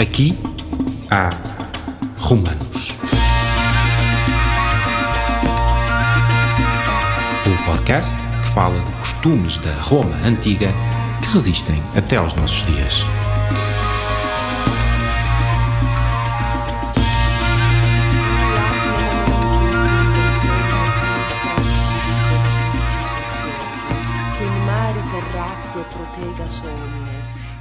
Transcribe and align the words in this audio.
Aqui 0.00 0.32
há 1.10 1.30
Romanos. 2.20 2.90
O 7.44 7.64
podcast 7.66 8.14
que 8.14 8.48
fala 8.50 8.78
de 8.78 8.92
costumes 8.92 9.58
da 9.58 9.74
Roma 9.80 10.14
antiga 10.24 10.72
que 11.20 11.32
resistem 11.32 11.82
até 11.96 12.16
aos 12.16 12.32
nossos 12.34 12.64
dias. 12.66 13.04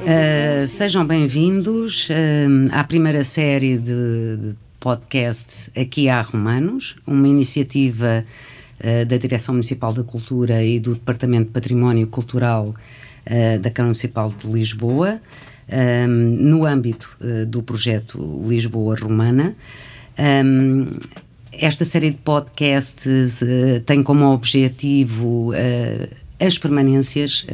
Uh, 0.07 0.65
sejam 0.65 1.05
bem-vindos 1.05 2.07
uh, 2.07 2.13
à 2.71 2.81
primeira 2.85 3.25
série 3.25 3.77
de, 3.77 4.37
de 4.37 4.55
podcasts 4.79 5.69
Aqui 5.75 6.07
há 6.07 6.21
Romanos, 6.21 6.95
uma 7.05 7.27
iniciativa 7.27 8.23
uh, 8.79 9.05
da 9.05 9.17
Direção 9.17 9.55
Municipal 9.55 9.91
da 9.91 10.05
Cultura 10.05 10.63
e 10.63 10.79
do 10.79 10.93
Departamento 10.93 11.47
de 11.47 11.51
Património 11.51 12.07
Cultural 12.07 12.73
da 13.61 13.69
Câmara 13.69 13.89
Municipal 13.89 14.33
de 14.39 14.47
Lisboa, 14.47 15.19
um, 15.69 16.07
no 16.07 16.65
âmbito 16.65 17.17
do 17.49 17.61
projeto 17.61 18.17
Lisboa 18.47 18.95
Romana. 18.95 19.53
Um, 20.17 20.89
esta 21.51 21.83
série 21.83 22.11
de 22.11 22.17
podcasts 22.19 23.41
tem 23.85 24.01
como 24.01 24.31
objetivo 24.31 25.51
as 26.39 26.57
permanências 26.57 27.45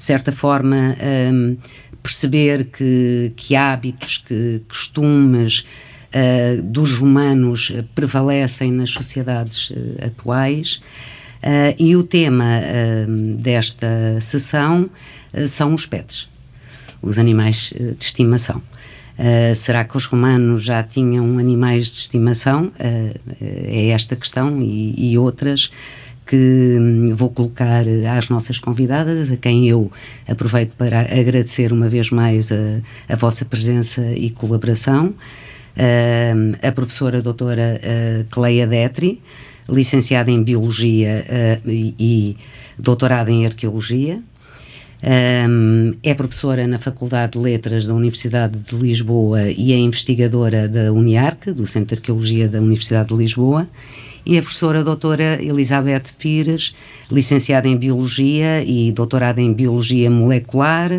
de 0.00 0.04
certa 0.04 0.32
forma, 0.32 0.96
um, 1.30 1.58
perceber 2.02 2.64
que, 2.64 3.34
que 3.36 3.54
hábitos, 3.54 4.16
que 4.16 4.62
costumes 4.66 5.66
uh, 6.08 6.62
dos 6.62 6.94
romanos 6.94 7.70
prevalecem 7.94 8.72
nas 8.72 8.88
sociedades 8.88 9.68
uh, 9.68 10.06
atuais. 10.06 10.80
Uh, 11.42 11.76
e 11.78 11.94
o 11.96 12.02
tema 12.02 12.62
desta 13.36 14.18
sessão 14.22 14.88
são 15.46 15.74
os 15.74 15.84
pets, 15.84 16.30
os 17.02 17.18
animais 17.18 17.74
de 17.76 18.02
estimação. 18.02 18.62
Uh, 19.18 19.54
será 19.54 19.84
que 19.84 19.98
os 19.98 20.06
romanos 20.06 20.62
já 20.62 20.82
tinham 20.82 21.38
animais 21.38 21.88
de 21.88 21.96
estimação? 21.98 22.72
Uh, 22.80 23.20
é 23.38 23.88
esta 23.88 24.16
questão 24.16 24.62
e, 24.62 25.12
e 25.12 25.18
outras 25.18 25.70
que 26.30 26.76
hum, 26.78 27.12
vou 27.16 27.28
colocar 27.28 27.84
às 28.16 28.28
nossas 28.28 28.56
convidadas, 28.56 29.32
a 29.32 29.36
quem 29.36 29.68
eu 29.68 29.90
aproveito 30.28 30.70
para 30.76 31.00
agradecer 31.00 31.72
uma 31.72 31.88
vez 31.88 32.10
mais 32.10 32.52
a, 32.52 32.80
a 33.08 33.16
vossa 33.16 33.44
presença 33.44 34.00
e 34.12 34.30
colaboração. 34.30 35.08
Uh, 35.76 36.56
a 36.62 36.70
professora 36.70 37.20
doutora 37.20 37.80
uh, 37.82 38.24
Cleia 38.30 38.64
Detri, 38.64 39.20
licenciada 39.68 40.30
em 40.30 40.40
Biologia 40.40 41.24
uh, 41.26 41.68
e, 41.68 41.94
e 41.98 42.36
doutorada 42.78 43.32
em 43.32 43.46
Arqueologia. 43.46 44.22
Um, 45.02 45.94
é 46.00 46.14
professora 46.14 46.64
na 46.66 46.78
Faculdade 46.78 47.32
de 47.32 47.38
Letras 47.38 47.86
da 47.86 47.94
Universidade 47.94 48.56
de 48.56 48.76
Lisboa 48.76 49.50
e 49.50 49.72
é 49.72 49.78
investigadora 49.78 50.68
da 50.68 50.92
UNIARC, 50.92 51.52
do 51.52 51.66
Centro 51.66 51.96
de 51.96 52.00
Arqueologia 52.00 52.46
da 52.46 52.60
Universidade 52.60 53.08
de 53.08 53.16
Lisboa 53.16 53.66
e 54.24 54.38
a 54.38 54.42
professora 54.42 54.84
doutora 54.84 55.42
Elizabeth 55.42 56.12
Pires, 56.18 56.74
licenciada 57.10 57.68
em 57.68 57.76
Biologia 57.76 58.62
e 58.64 58.92
doutorada 58.92 59.40
em 59.40 59.52
Biologia 59.52 60.10
Molecular, 60.10 60.90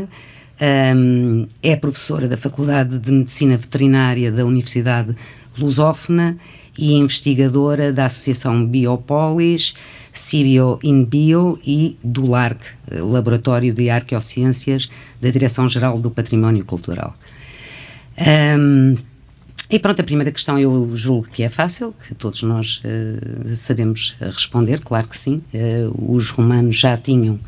um, 0.96 1.48
é 1.64 1.76
professora 1.76 2.28
da 2.28 2.38
Faculdade 2.38 3.00
de 3.00 3.12
Medicina 3.12 3.58
Veterinária 3.58 4.32
da 4.32 4.46
Universidade 4.46 5.16
Lusófona 5.58 6.38
e 6.78 6.94
investigadora 6.94 7.92
da 7.92 8.06
Associação 8.06 8.66
Biopolis, 8.66 9.74
Cibio 10.14 10.80
in 10.84 11.04
Bio 11.04 11.60
e 11.66 11.98
do 12.04 12.28
LARC, 12.28 12.62
Laboratório 12.92 13.74
de 13.74 13.90
Arqueociências 13.90 14.90
da 15.20 15.30
Direção-Geral 15.30 16.00
do 16.00 16.12
Património 16.12 16.64
Cultural. 16.64 17.16
Um, 18.18 18.98
e 19.72 19.80
pronto, 19.80 20.02
a 20.02 20.04
primeira 20.04 20.32
questão 20.32 20.60
eu 20.60 20.96
julgo 20.96 21.30
que 21.30 21.44
é 21.44 21.50
fácil, 21.50 21.96
que 22.08 22.14
todos 22.14 22.44
nós 22.44 22.82
uh, 22.84 23.56
sabemos 23.56 24.16
responder, 24.20 24.80
claro 24.80 25.08
que 25.08 25.18
sim. 25.18 25.42
Uh, 25.54 26.14
os 26.14 26.30
romanos 26.30 26.78
já 26.78 26.98
tinham 26.98 27.40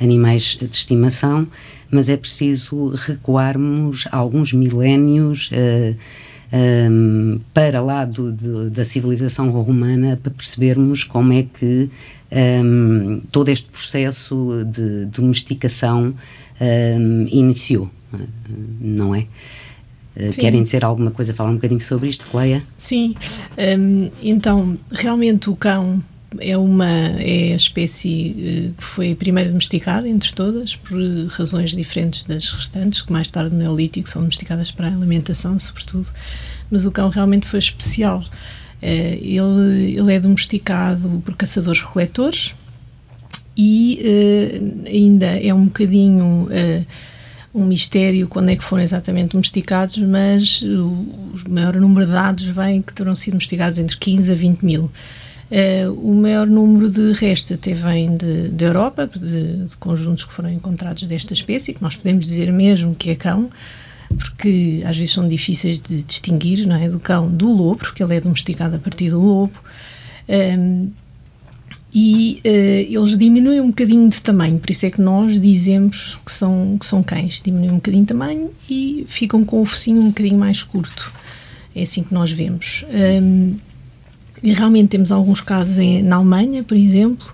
animais 0.00 0.56
de 0.56 0.64
estimação, 0.64 1.46
mas 1.90 2.08
é 2.08 2.16
preciso 2.16 2.88
recuarmos 2.88 4.08
alguns 4.10 4.52
milénios 4.54 5.50
uh, 5.50 5.96
um, 6.90 7.40
para 7.52 7.80
lá 7.82 8.04
do, 8.04 8.32
de, 8.32 8.70
da 8.70 8.84
civilização 8.84 9.50
romana 9.50 10.18
para 10.22 10.32
percebermos 10.32 11.04
como 11.04 11.32
é 11.32 11.42
que 11.42 11.90
um, 12.64 13.20
todo 13.30 13.50
este 13.50 13.68
processo 13.68 14.64
de 14.64 15.06
domesticação 15.06 16.14
um, 16.60 17.26
iniciou, 17.30 17.90
não 18.80 19.14
é? 19.14 19.26
Eh, 20.16 20.32
Sim. 20.32 20.40
Querem 20.40 20.62
dizer 20.62 20.84
alguma 20.84 21.10
coisa, 21.10 21.34
falar 21.34 21.50
um 21.50 21.54
bocadinho 21.54 21.80
sobre 21.80 22.08
isto, 22.08 22.26
Cleia? 22.26 22.62
Sim, 22.78 23.14
um, 23.78 24.10
então, 24.22 24.78
realmente 24.90 25.50
o 25.50 25.54
cão 25.54 26.02
é 26.40 26.56
uma 26.56 26.88
é 27.20 27.52
a 27.52 27.56
espécie 27.56 28.70
uh, 28.70 28.74
que 28.74 28.84
foi 28.84 29.12
a 29.12 29.16
primeira 29.16 29.48
domesticada 29.48 30.08
entre 30.08 30.32
todas, 30.32 30.74
por 30.74 30.98
razões 31.28 31.70
diferentes 31.70 32.24
das 32.24 32.50
restantes, 32.50 33.02
que 33.02 33.12
mais 33.12 33.30
tarde 33.30 33.54
no 33.54 33.62
Neolítico 33.62 34.08
são 34.08 34.22
domesticadas 34.22 34.70
para 34.70 34.88
a 34.88 34.92
alimentação, 34.92 35.58
sobretudo, 35.58 36.08
mas 36.70 36.84
o 36.84 36.90
cão 36.90 37.08
realmente 37.10 37.46
foi 37.46 37.58
especial. 37.58 38.24
Uh, 38.82 38.86
ele, 38.86 39.96
ele 39.96 40.12
é 40.12 40.20
domesticado 40.20 41.22
por 41.24 41.36
caçadores-coletores 41.36 42.54
e 43.56 44.00
uh, 44.02 44.88
ainda 44.88 45.26
é 45.26 45.52
um 45.52 45.66
bocadinho 45.66 46.48
um 47.56 47.64
mistério 47.64 48.28
quando 48.28 48.50
é 48.50 48.56
que 48.56 48.62
foram 48.62 48.82
exatamente 48.82 49.30
domesticados, 49.30 49.96
mas 49.96 50.60
o, 50.62 51.06
maior 51.48 51.74
número 51.76 52.04
de 52.04 52.12
dados 52.12 52.46
vem 52.46 52.82
que 52.82 52.92
terão 52.92 53.14
sido 53.14 53.32
domesticados 53.32 53.78
entre 53.78 53.96
15 53.96 54.30
a 54.30 54.34
20 54.34 54.62
mil. 54.62 54.92
Uh, 55.50 55.92
o 56.02 56.14
maior 56.14 56.46
número 56.46 56.90
de 56.90 57.12
restos 57.12 57.52
até 57.52 57.72
vem 57.72 58.16
da 58.52 58.66
Europa, 58.66 59.06
de, 59.06 59.64
de, 59.66 59.76
conjuntos 59.76 60.24
que 60.24 60.32
foram 60.32 60.50
encontrados 60.50 61.04
desta 61.04 61.32
espécie, 61.32 61.72
que 61.72 61.82
nós 61.82 61.96
podemos 61.96 62.26
dizer 62.26 62.52
mesmo 62.52 62.94
que 62.94 63.10
é 63.10 63.14
cão, 63.14 63.48
porque 64.18 64.82
às 64.84 64.96
vezes 64.96 65.14
são 65.14 65.26
difíceis 65.26 65.80
de 65.80 66.02
distinguir, 66.02 66.66
não 66.66 66.76
é? 66.76 66.88
Do 66.88 67.00
cão 67.00 67.30
do 67.30 67.50
lobo, 67.50 67.76
porque 67.76 68.02
ele 68.02 68.16
é 68.16 68.20
domesticado 68.20 68.76
a 68.76 68.78
partir 68.78 69.10
do 69.10 69.20
lobo. 69.20 69.54
Ehm, 70.28 70.88
e 71.98 72.42
uh, 72.44 72.94
eles 72.94 73.16
diminuem 73.16 73.58
um 73.58 73.68
bocadinho 73.68 74.06
de 74.10 74.20
tamanho, 74.20 74.58
por 74.58 74.68
isso 74.68 74.84
é 74.84 74.90
que 74.90 75.00
nós 75.00 75.40
dizemos 75.40 76.20
que 76.26 76.30
são, 76.30 76.76
que 76.78 76.84
são 76.84 77.02
cães, 77.02 77.40
diminuem 77.42 77.70
um 77.70 77.76
bocadinho 77.76 78.02
de 78.02 78.08
tamanho 78.08 78.50
e 78.68 79.06
ficam 79.08 79.42
com 79.46 79.62
o 79.62 79.64
focinho 79.64 80.02
um 80.02 80.08
bocadinho 80.08 80.38
mais 80.38 80.62
curto. 80.62 81.10
É 81.74 81.80
assim 81.80 82.02
que 82.02 82.12
nós 82.12 82.30
vemos. 82.30 82.84
Um, 83.22 83.56
e 84.42 84.52
realmente 84.52 84.90
temos 84.90 85.10
alguns 85.10 85.40
casos 85.40 85.78
em, 85.78 86.02
na 86.02 86.16
Alemanha, 86.16 86.62
por 86.62 86.76
exemplo, 86.76 87.32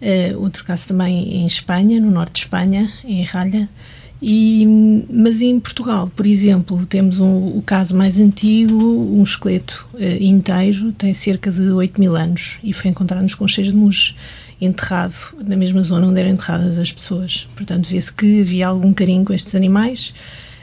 uh, 0.00 0.42
outro 0.42 0.64
caso 0.64 0.88
também 0.88 1.36
em 1.36 1.46
Espanha, 1.46 2.00
no 2.00 2.10
norte 2.10 2.32
de 2.32 2.40
Espanha, 2.40 2.90
em 3.04 3.22
Ralha, 3.22 3.70
e, 4.24 5.04
mas 5.10 5.42
em 5.42 5.58
Portugal, 5.58 6.08
por 6.14 6.24
exemplo, 6.24 6.86
temos 6.86 7.18
um, 7.18 7.58
o 7.58 7.62
caso 7.62 7.96
mais 7.96 8.20
antigo, 8.20 8.76
um 8.76 9.20
esqueleto 9.24 9.84
uh, 9.94 10.22
inteiro, 10.22 10.92
tem 10.92 11.12
cerca 11.12 11.50
de 11.50 11.60
8 11.60 11.98
mil 12.00 12.14
anos 12.14 12.60
e 12.62 12.72
foi 12.72 12.92
encontrado 12.92 13.22
nos 13.22 13.34
Concheiros 13.34 13.72
de 13.72 13.78
Muges, 13.78 14.14
enterrado 14.60 15.16
na 15.44 15.56
mesma 15.56 15.82
zona 15.82 16.06
onde 16.06 16.20
eram 16.20 16.30
enterradas 16.30 16.78
as 16.78 16.92
pessoas. 16.92 17.48
Portanto, 17.56 17.88
vê-se 17.88 18.12
que 18.12 18.42
havia 18.42 18.68
algum 18.68 18.94
carinho 18.94 19.24
com 19.24 19.32
estes 19.32 19.56
animais 19.56 20.14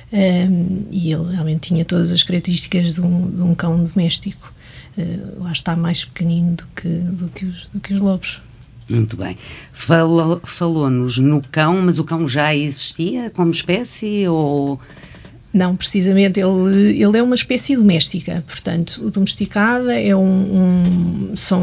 um, 0.09 0.17
ehm, 0.17 0.87
e 0.89 1.11
ele 1.11 1.33
realmente 1.33 1.67
tinha 1.67 1.83
todas 1.83 2.13
as 2.13 2.23
características 2.23 2.93
de 2.93 3.01
um, 3.01 3.29
de 3.29 3.41
um 3.41 3.53
cão 3.53 3.83
doméstico. 3.83 4.53
Uh, 4.97 5.43
lá 5.43 5.51
está 5.51 5.75
mais 5.75 6.05
pequenino 6.05 6.55
do 6.55 6.67
que, 6.67 6.87
do 6.87 7.27
que, 7.27 7.45
os, 7.45 7.65
do 7.65 7.79
que 7.81 7.93
os 7.93 7.99
lobos. 7.99 8.41
Muito 8.89 9.15
bem. 9.15 9.37
Falou-nos 9.71 11.19
no 11.19 11.41
cão, 11.41 11.81
mas 11.81 11.99
o 11.99 12.03
cão 12.03 12.27
já 12.27 12.55
existia 12.55 13.29
como 13.29 13.51
espécie 13.51 14.27
ou 14.27 14.79
não, 15.59 15.75
precisamente, 15.75 16.39
ele, 16.39 17.03
ele 17.03 17.17
é 17.17 17.21
uma 17.21 17.35
espécie 17.35 17.75
doméstica, 17.75 18.41
portanto, 18.47 19.09
domesticada 19.09 19.93
é 19.93 20.15
um, 20.15 20.21
um, 21.31 21.35
são, 21.35 21.59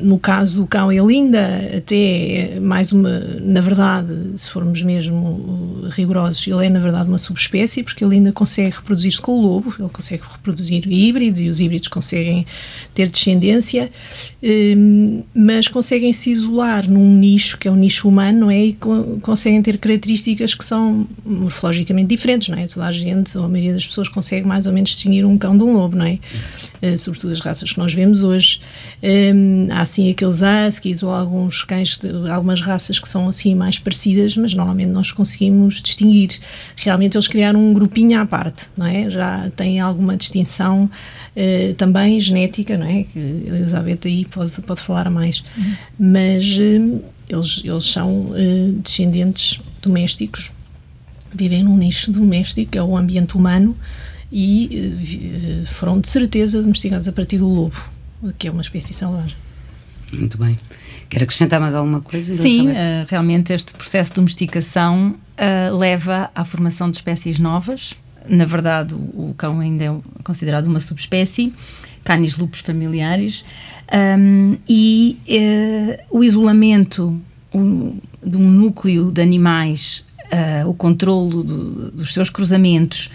no 0.00 0.16
caso 0.16 0.60
do 0.60 0.66
cão, 0.66 0.92
ele 0.92 1.12
ainda 1.12 1.72
até 1.76 2.54
é 2.54 2.60
mais 2.60 2.92
uma, 2.92 3.18
na 3.40 3.60
verdade, 3.60 4.14
se 4.36 4.48
formos 4.48 4.80
mesmo 4.80 5.88
rigorosos, 5.90 6.46
ele 6.46 6.66
é 6.66 6.68
na 6.68 6.78
verdade 6.78 7.08
uma 7.08 7.18
subespécie, 7.18 7.82
porque 7.82 8.04
ele 8.04 8.14
ainda 8.14 8.30
consegue 8.30 8.76
reproduzir-se 8.76 9.20
com 9.20 9.32
o 9.32 9.42
lobo, 9.42 9.74
ele 9.76 9.88
consegue 9.88 10.22
reproduzir 10.30 10.86
híbridos 10.86 11.40
e 11.40 11.48
os 11.48 11.58
híbridos 11.58 11.88
conseguem 11.88 12.46
ter 12.94 13.08
descendência, 13.08 13.90
hum, 14.40 15.24
mas 15.34 15.66
conseguem 15.66 16.12
se 16.12 16.30
isolar 16.30 16.88
num 16.88 17.16
nicho, 17.16 17.58
que 17.58 17.66
é 17.66 17.70
um 17.72 17.76
nicho 17.76 18.08
humano, 18.08 18.38
não 18.38 18.50
é? 18.52 18.66
E 18.66 18.78
conseguem 19.20 19.60
ter 19.62 19.78
características 19.78 20.54
que 20.54 20.64
são 20.64 21.08
morfologicamente 21.24 22.06
diferentes, 22.06 22.48
não 22.48 22.56
é? 22.56 22.68
Toda 22.68 22.86
a 22.86 22.92
gente 22.92 23.15
gente, 23.16 23.36
ou 23.36 23.44
a 23.44 23.48
maioria 23.48 23.74
das 23.74 23.86
pessoas, 23.86 24.08
consegue 24.08 24.46
mais 24.46 24.66
ou 24.66 24.72
menos 24.72 24.90
distinguir 24.90 25.24
um 25.24 25.36
cão 25.38 25.56
de 25.56 25.64
um 25.64 25.72
lobo, 25.72 25.96
não 25.96 26.04
é? 26.04 26.18
Uh, 26.82 26.98
sobretudo 26.98 27.32
as 27.32 27.40
raças 27.40 27.72
que 27.72 27.78
nós 27.78 27.92
vemos 27.92 28.22
hoje. 28.22 28.60
Um, 29.02 29.68
há 29.70 29.80
assim 29.80 30.10
aqueles 30.10 30.40
huskies 30.42 31.02
ou 31.02 31.10
alguns 31.10 31.62
cães, 31.62 31.98
de, 31.98 32.30
algumas 32.30 32.60
raças 32.60 32.98
que 32.98 33.08
são 33.08 33.28
assim 33.28 33.54
mais 33.54 33.78
parecidas, 33.78 34.36
mas 34.36 34.54
normalmente 34.54 34.90
nós 34.90 35.12
conseguimos 35.12 35.80
distinguir. 35.80 36.38
Realmente 36.76 37.16
eles 37.16 37.28
criaram 37.28 37.60
um 37.60 37.72
grupinho 37.72 38.20
à 38.20 38.26
parte, 38.26 38.66
não 38.76 38.86
é? 38.86 39.10
Já 39.10 39.50
tem 39.56 39.80
alguma 39.80 40.16
distinção 40.16 40.84
uh, 41.36 41.74
também 41.74 42.20
genética, 42.20 42.76
não 42.76 42.86
é? 42.86 43.04
Que 43.04 43.18
a 43.50 43.56
Elizabeth 43.56 44.00
aí 44.04 44.24
pode, 44.24 44.52
pode 44.62 44.80
falar 44.80 45.10
mais. 45.10 45.42
Uhum. 45.56 45.74
Mas 45.98 46.56
uh, 46.58 47.02
eles, 47.28 47.62
eles 47.64 47.84
são 47.84 48.30
descendentes 48.82 49.60
domésticos 49.82 50.52
vivem 51.36 51.62
num 51.62 51.76
nicho 51.76 52.10
doméstico, 52.10 52.72
que 52.72 52.78
é 52.78 52.82
o 52.82 52.96
ambiente 52.96 53.36
humano, 53.36 53.76
e 54.30 54.92
uh, 55.62 55.66
foram 55.66 56.00
de 56.00 56.08
certeza 56.08 56.60
domesticados 56.60 57.06
a 57.06 57.12
partir 57.12 57.38
do 57.38 57.48
lobo, 57.48 57.76
que 58.38 58.48
é 58.48 58.50
uma 58.50 58.62
espécie 58.62 58.92
selvagem. 58.92 59.36
Muito 60.12 60.38
bem. 60.38 60.58
Quer 61.08 61.22
acrescentar 61.22 61.60
mais 61.60 61.74
alguma 61.74 62.00
coisa? 62.00 62.34
Sim, 62.34 62.68
uh, 62.68 62.74
realmente 63.08 63.52
este 63.52 63.72
processo 63.72 64.10
de 64.10 64.16
domesticação 64.16 65.14
uh, 65.38 65.76
leva 65.76 66.30
à 66.34 66.44
formação 66.44 66.90
de 66.90 66.96
espécies 66.96 67.38
novas. 67.38 67.94
Na 68.28 68.44
verdade, 68.44 68.94
o, 68.94 69.30
o 69.30 69.34
cão 69.36 69.60
ainda 69.60 69.84
é 69.84 69.94
considerado 70.24 70.66
uma 70.66 70.80
subespécie, 70.80 71.52
canis 72.02 72.36
lupus 72.36 72.60
familiares, 72.60 73.44
um, 74.18 74.56
e 74.68 75.16
o 76.10 76.24
isolamento 76.24 77.20
um, 77.54 77.98
de 78.24 78.36
um 78.36 78.50
núcleo 78.50 79.12
de 79.12 79.22
animais 79.22 80.04
uh, 80.32 80.68
o 80.68 80.74
controlo 80.74 81.42
do, 81.42 81.90
dos 81.90 82.12
seus 82.12 82.30
cruzamentos, 82.30 83.10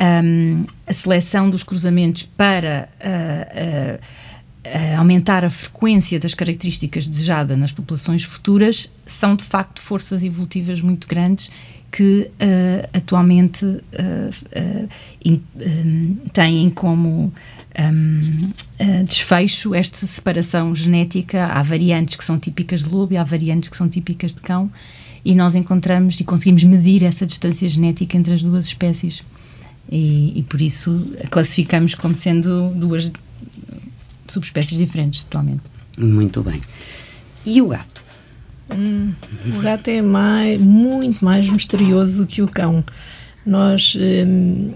um, 0.00 0.64
a 0.86 0.92
seleção 0.92 1.50
dos 1.50 1.62
cruzamentos 1.62 2.22
para 2.22 2.88
uh, 3.00 3.96
uh, 3.96 4.98
aumentar 4.98 5.44
a 5.44 5.50
frequência 5.50 6.18
das 6.18 6.34
características 6.34 7.06
desejadas 7.06 7.58
nas 7.58 7.72
populações 7.72 8.24
futuras, 8.24 8.90
são 9.06 9.34
de 9.34 9.44
facto 9.44 9.80
forças 9.80 10.22
evolutivas 10.22 10.80
muito 10.80 11.08
grandes 11.08 11.50
que 11.90 12.30
atualmente 12.92 13.64
in, 15.24 15.40
um, 15.56 16.16
têm 16.34 16.68
como 16.68 17.32
um, 17.80 18.52
desfecho 19.06 19.74
esta 19.74 20.06
separação 20.06 20.74
genética. 20.74 21.46
Há 21.46 21.62
variantes 21.62 22.16
que 22.16 22.24
são 22.24 22.38
típicas 22.38 22.82
de 22.82 22.90
lobo 22.90 23.14
e 23.14 23.16
há 23.16 23.24
variantes 23.24 23.70
que 23.70 23.76
são 23.76 23.88
típicas 23.88 24.34
de 24.34 24.42
cão 24.42 24.70
e 25.28 25.34
nós 25.34 25.54
encontramos 25.54 26.18
e 26.18 26.24
conseguimos 26.24 26.64
medir 26.64 27.02
essa 27.02 27.26
distância 27.26 27.68
genética 27.68 28.16
entre 28.16 28.32
as 28.32 28.42
duas 28.42 28.64
espécies. 28.64 29.22
E, 29.92 30.32
e 30.38 30.42
por 30.42 30.58
isso 30.58 31.06
a 31.22 31.28
classificamos 31.28 31.94
como 31.94 32.14
sendo 32.14 32.70
duas 32.70 33.12
subespécies 34.26 34.78
diferentes 34.78 35.26
atualmente. 35.28 35.60
Muito 35.98 36.42
bem. 36.42 36.62
E 37.44 37.60
o 37.60 37.68
gato? 37.68 38.02
Hum, 38.74 39.12
o 39.54 39.60
gato 39.60 39.88
é 39.88 40.00
mais, 40.00 40.58
muito 40.62 41.22
mais 41.22 41.46
misterioso 41.50 42.22
do 42.22 42.26
que 42.26 42.40
o 42.40 42.48
cão. 42.48 42.82
Nós, 43.44 43.98
hum, 44.00 44.72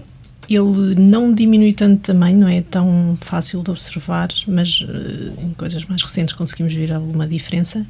ele 0.47 0.93
não 1.01 1.33
diminui 1.33 1.73
tanto 1.73 2.13
tamanho, 2.13 2.41
não 2.41 2.47
é 2.47 2.61
tão 2.61 3.17
fácil 3.19 3.63
de 3.63 3.71
observar, 3.71 4.29
mas 4.47 4.81
uh, 4.81 5.41
em 5.41 5.51
coisas 5.55 5.83
mais 5.85 6.03
recentes 6.03 6.35
conseguimos 6.35 6.75
ver 6.75 6.93
alguma 6.93 7.27
diferença. 7.27 7.87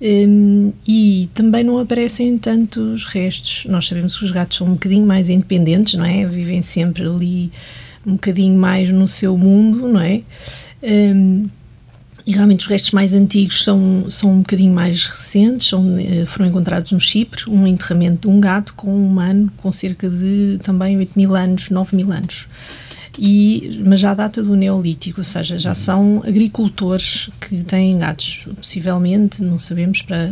Um, 0.00 0.72
e 0.86 1.28
também 1.34 1.64
não 1.64 1.78
aparecem 1.78 2.38
tantos 2.38 3.04
restos. 3.04 3.66
Nós 3.68 3.86
sabemos 3.88 4.16
que 4.16 4.24
os 4.24 4.30
gatos 4.30 4.58
são 4.58 4.68
um 4.68 4.74
bocadinho 4.74 5.06
mais 5.06 5.28
independentes, 5.28 5.94
não 5.94 6.04
é? 6.04 6.24
Vivem 6.24 6.62
sempre 6.62 7.04
ali 7.04 7.52
um 8.06 8.12
bocadinho 8.12 8.56
mais 8.56 8.88
no 8.90 9.08
seu 9.08 9.36
mundo, 9.36 9.88
não 9.88 10.00
é? 10.00 10.22
Um, 10.82 11.48
e 12.24 12.32
realmente 12.32 12.60
os 12.60 12.66
restos 12.66 12.90
mais 12.90 13.14
antigos 13.14 13.64
são, 13.64 14.08
são 14.10 14.30
um 14.30 14.38
bocadinho 14.38 14.72
mais 14.72 15.06
recentes, 15.06 15.68
são, 15.68 15.96
eh, 15.98 16.26
foram 16.26 16.46
encontrados 16.50 16.92
no 16.92 17.00
Chipre, 17.00 17.48
um 17.48 17.66
enterramento 17.66 18.28
de 18.28 18.34
um 18.34 18.38
gato 18.38 18.74
com 18.74 18.92
um 18.92 19.06
humano 19.06 19.50
com 19.56 19.72
cerca 19.72 20.10
de 20.10 20.60
também 20.62 20.98
8 20.98 21.12
mil 21.16 21.34
anos, 21.34 21.70
9 21.70 21.96
mil 21.96 22.12
anos 22.12 22.46
e, 23.18 23.82
mas 23.84 23.98
já 23.98 24.14
data 24.14 24.40
do 24.42 24.54
Neolítico, 24.54 25.20
ou 25.20 25.24
seja, 25.24 25.58
já 25.58 25.74
são 25.74 26.22
agricultores 26.24 27.28
que 27.40 27.64
têm 27.64 27.98
gatos, 27.98 28.46
possivelmente, 28.54 29.42
não 29.42 29.58
sabemos, 29.58 30.02
para, 30.02 30.30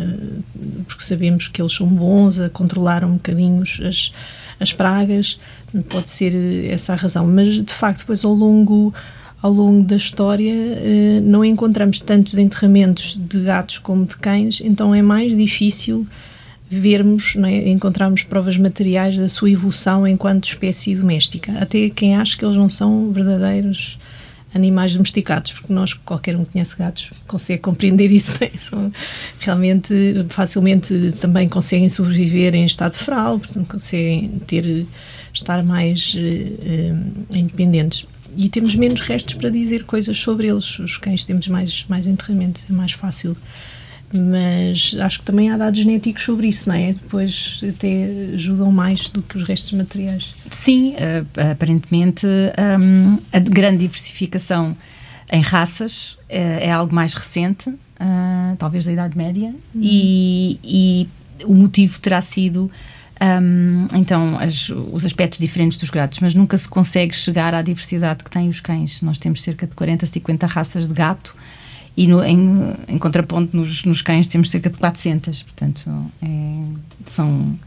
porque 0.87 1.03
sabemos 1.03 1.49
que 1.49 1.61
eles 1.61 1.73
são 1.73 1.89
bons 1.89 2.39
a 2.39 2.49
controlar 2.49 3.05
um 3.05 3.15
bocadinho 3.15 3.63
as, 3.63 4.13
as 4.61 4.73
pragas, 4.73 5.41
pode 5.89 6.11
ser 6.11 6.33
essa 6.71 6.93
a 6.93 6.97
razão, 6.97 7.27
mas 7.27 7.65
de 7.65 7.75
facto 7.75 8.01
depois 8.01 8.25
ao 8.25 8.33
longo 8.33 8.95
ao 9.43 9.53
longo 9.53 9.83
da 9.85 9.97
história 9.97 10.53
eh, 10.53 11.21
não 11.23 11.45
encontramos 11.45 12.01
tantos 12.01 12.35
enterramentos 12.35 13.19
de 13.21 13.41
gatos 13.41 13.79
como 13.79 14.07
de 14.07 14.17
cães, 14.17 14.63
então 14.65 14.95
é 14.95 15.03
mais 15.03 15.37
difícil 15.37 16.07
vermos, 16.69 17.37
é, 17.37 17.69
encontrarmos 17.69 18.23
provas 18.25 18.57
materiais 18.57 19.17
da 19.17 19.29
sua 19.29 19.51
evolução 19.51 20.07
enquanto 20.07 20.45
espécie 20.49 20.95
doméstica. 20.95 21.53
Até 21.59 21.89
quem 21.91 22.17
acha 22.17 22.37
que 22.37 22.45
eles 22.45 22.57
não 22.57 22.69
são 22.69 23.13
verdadeiros 23.13 23.99
animais 24.55 24.93
domesticados, 24.93 25.53
porque 25.53 25.73
nós, 25.73 25.93
qualquer 25.93 26.35
um 26.35 26.45
que 26.45 26.53
conhece 26.53 26.77
gatos, 26.77 27.13
consegue 27.27 27.61
compreender 27.63 28.11
isso. 28.11 28.33
Né? 28.41 28.51
São, 28.57 28.93
realmente, 29.39 29.95
facilmente 30.31 31.13
também 31.21 31.49
conseguem 31.49 31.89
sobreviver 31.89 32.55
em 32.55 32.65
estado 32.65 32.95
feral, 32.95 33.39
portanto, 33.39 33.67
conseguem 33.69 34.41
ter, 34.47 34.87
estar 35.33 35.63
mais 35.63 36.15
uh, 36.15 37.37
independentes. 37.37 38.07
E 38.37 38.49
temos 38.49 38.75
menos 38.75 39.01
restos 39.01 39.35
para 39.35 39.51
dizer 39.51 39.85
coisas 39.85 40.19
sobre 40.19 40.49
eles. 40.49 40.79
Os 40.79 40.97
cães 40.97 41.25
temos 41.25 41.49
mais, 41.49 41.85
mais 41.89 42.07
enterramentos, 42.07 42.65
é 42.69 42.73
mais 42.73 42.93
fácil 42.93 43.37
mas 44.13 44.97
acho 45.01 45.21
que 45.21 45.25
também 45.25 45.51
há 45.51 45.57
dados 45.57 45.81
genéticos 45.81 46.23
sobre 46.23 46.49
isso, 46.49 46.69
não 46.69 46.77
é? 46.77 46.93
Depois 46.93 47.61
até 47.69 48.33
ajudam 48.35 48.71
mais 48.71 49.09
do 49.09 49.23
que 49.23 49.37
os 49.37 49.43
restos 49.43 49.73
materiais. 49.73 50.35
Sim, 50.51 50.95
uh, 50.95 51.51
aparentemente 51.53 52.27
um, 52.27 53.19
a 53.33 53.39
grande 53.39 53.79
diversificação 53.79 54.77
em 55.31 55.41
raças 55.41 56.13
uh, 56.13 56.19
é 56.29 56.71
algo 56.71 56.95
mais 56.95 57.15
recente, 57.15 57.69
uh, 57.69 58.57
talvez 58.59 58.85
da 58.85 58.93
Idade 58.93 59.17
Média, 59.17 59.49
uhum. 59.75 59.81
e, 59.83 60.61
e, 60.63 61.09
o 61.45 61.55
motivo 61.55 61.99
terá 61.99 62.21
sido. 62.21 62.71
Um, 63.19 63.87
então, 63.95 64.39
as, 64.39 64.69
os 64.69 65.05
aspectos 65.05 65.39
diferentes 65.39 65.79
dos 65.79 65.89
gatos, 65.89 66.21
mas 66.21 66.35
nunca 66.35 66.57
se 66.57 66.69
consegue 66.69 67.17
chegar 67.17 67.55
à 67.55 67.63
diversidade 67.63 68.23
que 68.23 68.31
têm 68.31 68.49
os 68.49 68.61
cães. 68.61 69.01
Nós 69.01 69.19
temos 69.19 69.43
cerca 69.43 69.67
de 69.67 69.75
40, 69.75 70.05
50 70.05 70.47
raças 70.47 70.87
de 70.87 70.93
gato, 70.93 71.35
e 71.97 72.07
no, 72.07 72.23
em, 72.23 72.75
em, 72.89 72.99
contraponto 72.99 73.57
nos, 73.57 73.85
nos, 73.85 74.03
cães 74.03 74.27
temos 74.27 74.51
cerca 74.51 74.69
de 74.69 74.79
400, 74.79 75.43
portanto 75.43 75.91
é, 76.21 76.63
são, 77.07 77.59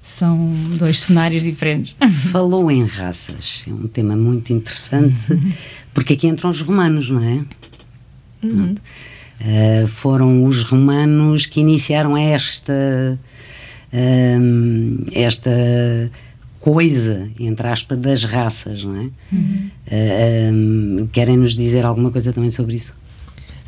são 0.00 0.50
dois 0.78 1.00
cenários 1.00 1.42
diferentes. 1.42 1.94
Falou 2.32 2.70
em 2.70 2.84
raças, 2.84 3.64
é 3.68 3.70
um 3.70 3.86
tema 3.86 4.16
muito 4.16 4.52
interessante, 4.52 5.38
porque 5.92 6.14
aqui 6.14 6.26
entram 6.26 6.48
os 6.48 6.60
romanos, 6.62 7.10
não 7.10 7.22
é? 7.22 7.44
Uhum. 8.42 8.76
Uh, 9.38 9.86
foram 9.86 10.44
os 10.44 10.62
romanos 10.62 11.44
que 11.44 11.60
iniciaram 11.60 12.16
esta, 12.16 13.18
uh, 13.92 15.06
esta 15.12 15.50
coisa, 16.58 17.28
entre 17.38 17.68
aspas, 17.68 17.98
das 17.98 18.24
raças, 18.24 18.82
não 18.84 18.96
é? 18.96 19.08
Uhum. 19.30 19.70
Uh, 19.86 21.08
querem 21.08 21.36
nos 21.36 21.54
dizer 21.54 21.84
alguma 21.84 22.10
coisa 22.10 22.32
também 22.32 22.50
sobre 22.50 22.76
isso? 22.76 22.94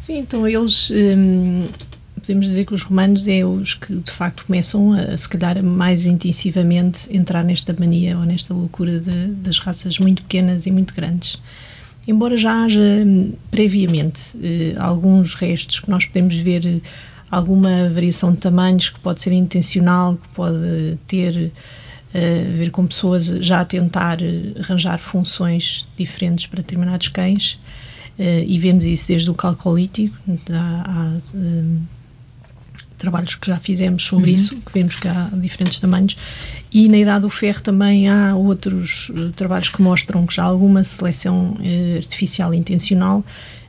Sim, 0.09 0.21
então 0.21 0.49
eles. 0.49 0.91
Hum, 0.91 1.69
podemos 2.15 2.47
dizer 2.47 2.65
que 2.65 2.73
os 2.73 2.83
romanos 2.83 3.29
é 3.29 3.45
os 3.45 3.75
que 3.75 3.95
de 3.95 4.11
facto 4.11 4.47
começam 4.47 4.95
a, 4.95 5.15
se 5.15 5.29
calhar, 5.29 5.63
mais 5.63 6.07
intensivamente 6.07 7.15
entrar 7.15 7.45
nesta 7.45 7.77
mania 7.79 8.17
ou 8.17 8.25
nesta 8.25 8.55
loucura 8.55 8.99
de, 9.01 9.35
das 9.35 9.59
raças 9.59 9.99
muito 9.99 10.23
pequenas 10.23 10.65
e 10.65 10.71
muito 10.71 10.95
grandes. 10.95 11.43
Embora 12.07 12.39
já 12.39 12.65
haja 12.65 12.81
hum, 12.81 13.35
previamente 13.51 14.39
eh, 14.43 14.75
alguns 14.79 15.35
restos 15.35 15.79
que 15.79 15.91
nós 15.91 16.07
podemos 16.07 16.37
ver 16.37 16.67
eh, 16.67 16.81
alguma 17.31 17.91
variação 17.91 18.33
de 18.33 18.39
tamanhos 18.39 18.89
que 18.89 19.01
pode 19.01 19.21
ser 19.21 19.33
intencional, 19.33 20.17
que 20.17 20.29
pode 20.29 20.99
ter 21.07 21.53
eh, 22.15 22.47
a 22.49 22.57
ver 22.57 22.71
com 22.71 22.87
pessoas 22.87 23.27
já 23.27 23.61
a 23.61 23.65
tentar 23.67 24.21
arranjar 24.59 24.99
funções 25.01 25.87
diferentes 25.99 26.47
para 26.47 26.63
determinados 26.63 27.09
cães, 27.09 27.61
e 28.19 28.59
vemos 28.59 28.85
isso 28.85 29.09
desde 29.09 29.31
o 29.31 29.35
calcolítico, 29.35 30.17
há, 30.51 30.85
há 30.87 31.37
um, 31.37 31.81
trabalhos 32.99 33.37
que 33.37 33.47
já 33.47 33.59
fizemos 33.59 34.03
sobre 34.03 34.31
uhum. 34.31 34.35
isso, 34.35 34.57
que 34.57 34.73
vemos 34.73 34.97
que 34.97 35.07
há 35.07 35.31
diferentes 35.35 35.79
tamanhos, 35.79 36.17
e 36.73 36.89
na 36.89 36.99
Idade 36.99 37.23
do 37.23 37.31
Ferro 37.31 37.63
também 37.63 38.09
há 38.09 38.35
outros 38.35 39.09
uh, 39.11 39.31
trabalhos 39.31 39.69
que 39.69 39.81
mostram 39.81 40.27
que 40.27 40.35
já 40.35 40.43
há 40.43 40.47
alguma 40.47 40.83
seleção 40.83 41.53
uh, 41.53 41.97
artificial 41.97 42.53
intencional 42.53 43.25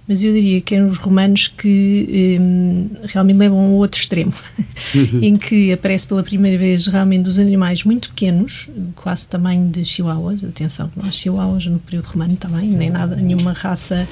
mas 0.10 0.24
eu 0.24 0.34
diria 0.34 0.60
que 0.60 0.74
eram 0.74 0.88
os 0.88 0.98
romanos 0.98 1.48
que 1.48 2.38
um, 2.42 2.90
realmente 3.06 3.38
levam 3.38 3.60
ao 3.60 3.72
outro 3.74 4.02
extremo, 4.02 4.34
uhum. 4.96 5.20
em 5.22 5.38
que 5.38 5.72
aparece 5.72 6.08
pela 6.08 6.24
primeira 6.24 6.58
vez 6.58 6.88
realmente 6.88 7.30
os 7.30 7.38
animais 7.38 7.84
muito 7.84 8.10
pequenos, 8.10 8.68
quase 8.96 9.30
tamanho 9.30 9.70
de 9.70 9.86
chihuahuas, 9.86 10.44
atenção, 10.44 10.92
não 10.96 11.08
há 11.08 11.12
chihuahuas 11.12 11.68
no 11.68 11.78
período 11.78 12.08
romano 12.08 12.36
também, 12.36 12.68
nem 12.70 12.90
nada, 12.90 13.16
nenhuma 13.16 13.54
raça 13.54 14.08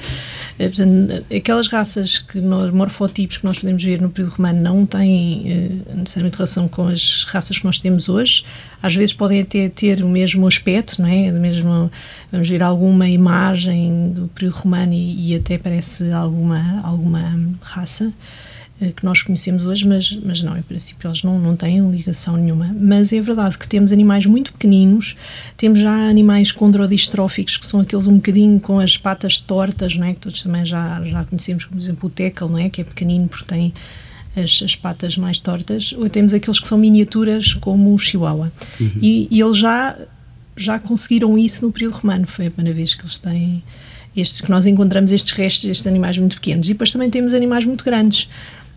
eh, 0.58 0.68
portanto, 0.68 1.24
aquelas 1.34 1.68
raças 1.68 2.18
que 2.18 2.40
nós, 2.40 2.70
morfotipos 2.70 3.38
que 3.38 3.44
nós 3.44 3.58
podemos 3.58 3.82
ver 3.82 4.00
no 4.00 4.10
período 4.10 4.34
romano 4.34 4.60
não 4.60 4.84
têm 4.84 5.44
eh, 5.46 5.94
necessariamente 5.94 6.36
relação 6.36 6.68
com 6.68 6.88
as 6.88 7.24
raças 7.24 7.58
que 7.58 7.64
nós 7.64 7.78
temos 7.78 8.08
hoje. 8.08 8.44
Às 8.82 8.94
vezes 8.94 9.12
podem 9.12 9.40
até 9.40 9.68
ter 9.68 10.02
o 10.02 10.08
mesmo 10.08 10.46
aspecto, 10.46 11.00
não 11.00 11.08
é? 11.08 11.30
Mesmo, 11.30 11.90
vamos 12.30 12.48
ver 12.48 12.62
alguma 12.62 13.08
imagem 13.08 14.10
do 14.10 14.28
período 14.28 14.54
romano 14.54 14.92
e, 14.92 15.32
e 15.32 15.36
até 15.36 15.58
parece 15.58 15.87
alguma, 16.12 16.80
alguma 16.82 17.38
raça. 17.60 18.12
Eh, 18.80 18.92
que 18.92 19.04
nós 19.04 19.22
conhecemos 19.22 19.66
hoje, 19.66 19.86
mas, 19.86 20.12
mas 20.22 20.42
não, 20.42 20.56
em 20.56 20.62
princípio 20.62 21.08
eles 21.08 21.22
não, 21.24 21.38
não 21.38 21.56
têm 21.56 21.90
ligação 21.90 22.36
nenhuma. 22.36 22.74
Mas 22.78 23.12
é 23.12 23.20
verdade 23.20 23.58
que 23.58 23.66
temos 23.66 23.90
animais 23.90 24.24
muito 24.24 24.52
pequeninos, 24.52 25.16
temos 25.56 25.80
já 25.80 25.92
animais 26.08 26.52
condrodistróficos, 26.52 27.56
que 27.56 27.66
são 27.66 27.80
aqueles 27.80 28.06
um 28.06 28.16
bocadinho 28.16 28.60
com 28.60 28.78
as 28.78 28.96
patas 28.96 29.38
tortas, 29.38 29.96
não 29.96 30.06
é? 30.06 30.14
que 30.14 30.20
todos 30.20 30.42
também 30.42 30.64
já, 30.64 31.02
já 31.04 31.24
conhecemos, 31.24 31.64
por 31.64 31.76
exemplo, 31.76 32.08
o 32.08 32.10
tecal, 32.10 32.48
não 32.48 32.58
é? 32.58 32.68
que 32.68 32.80
é 32.80 32.84
pequenino 32.84 33.26
porque 33.26 33.46
tem 33.46 33.74
as, 34.36 34.62
as, 34.62 34.76
patas 34.76 35.16
mais 35.16 35.38
tortas, 35.38 35.92
ou 35.92 36.08
temos 36.08 36.32
aqueles 36.32 36.60
que 36.60 36.68
são 36.68 36.78
miniaturas 36.78 37.54
como 37.54 37.92
o 37.92 37.98
chihuahua. 37.98 38.52
Uhum. 38.80 38.92
E, 39.02 39.26
e 39.28 39.40
eles 39.40 39.56
já, 39.56 39.98
já 40.56 40.78
conseguiram 40.78 41.36
isso 41.36 41.66
no 41.66 41.72
período 41.72 41.94
romano, 41.94 42.28
foi 42.28 42.46
a 42.46 42.50
primeira 42.50 42.76
vez 42.76 42.94
que 42.94 43.02
eles 43.02 43.18
têm 43.18 43.64
estes, 44.16 44.40
que 44.40 44.50
nós 44.50 44.66
encontramos 44.66 45.12
estes 45.12 45.32
restos, 45.32 45.64
estes 45.64 45.86
animais 45.86 46.18
muito 46.18 46.36
pequenos. 46.36 46.68
E 46.68 46.72
depois 46.72 46.90
também 46.90 47.10
temos 47.10 47.34
animais 47.34 47.64
muito 47.64 47.84
grandes 47.84 48.28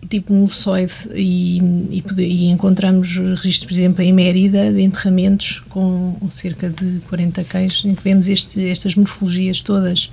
tipo 0.08 0.32
moçoide 0.32 0.92
e, 1.14 1.58
e, 1.58 2.04
e, 2.18 2.50
encontramos 2.50 3.16
registros, 3.16 3.64
por 3.64 3.72
exemplo, 3.72 4.02
em 4.02 4.12
Mérida, 4.12 4.72
de 4.72 4.82
enterramentos 4.82 5.60
com 5.68 6.16
cerca 6.28 6.68
de 6.68 7.00
40 7.08 7.44
cães, 7.44 7.84
em 7.84 7.94
que 7.94 8.02
vemos 8.02 8.28
este, 8.28 8.68
estas 8.68 8.96
morfologias 8.96 9.60
todas. 9.60 10.10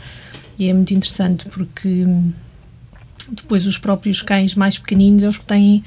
E 0.57 0.67
é 0.67 0.73
muito 0.73 0.93
interessante 0.93 1.45
porque 1.45 2.05
depois 3.31 3.65
os 3.65 3.77
próprios 3.77 4.21
cães 4.21 4.55
mais 4.55 4.77
pequeninos, 4.77 5.23
eles 5.23 5.39
têm 5.39 5.83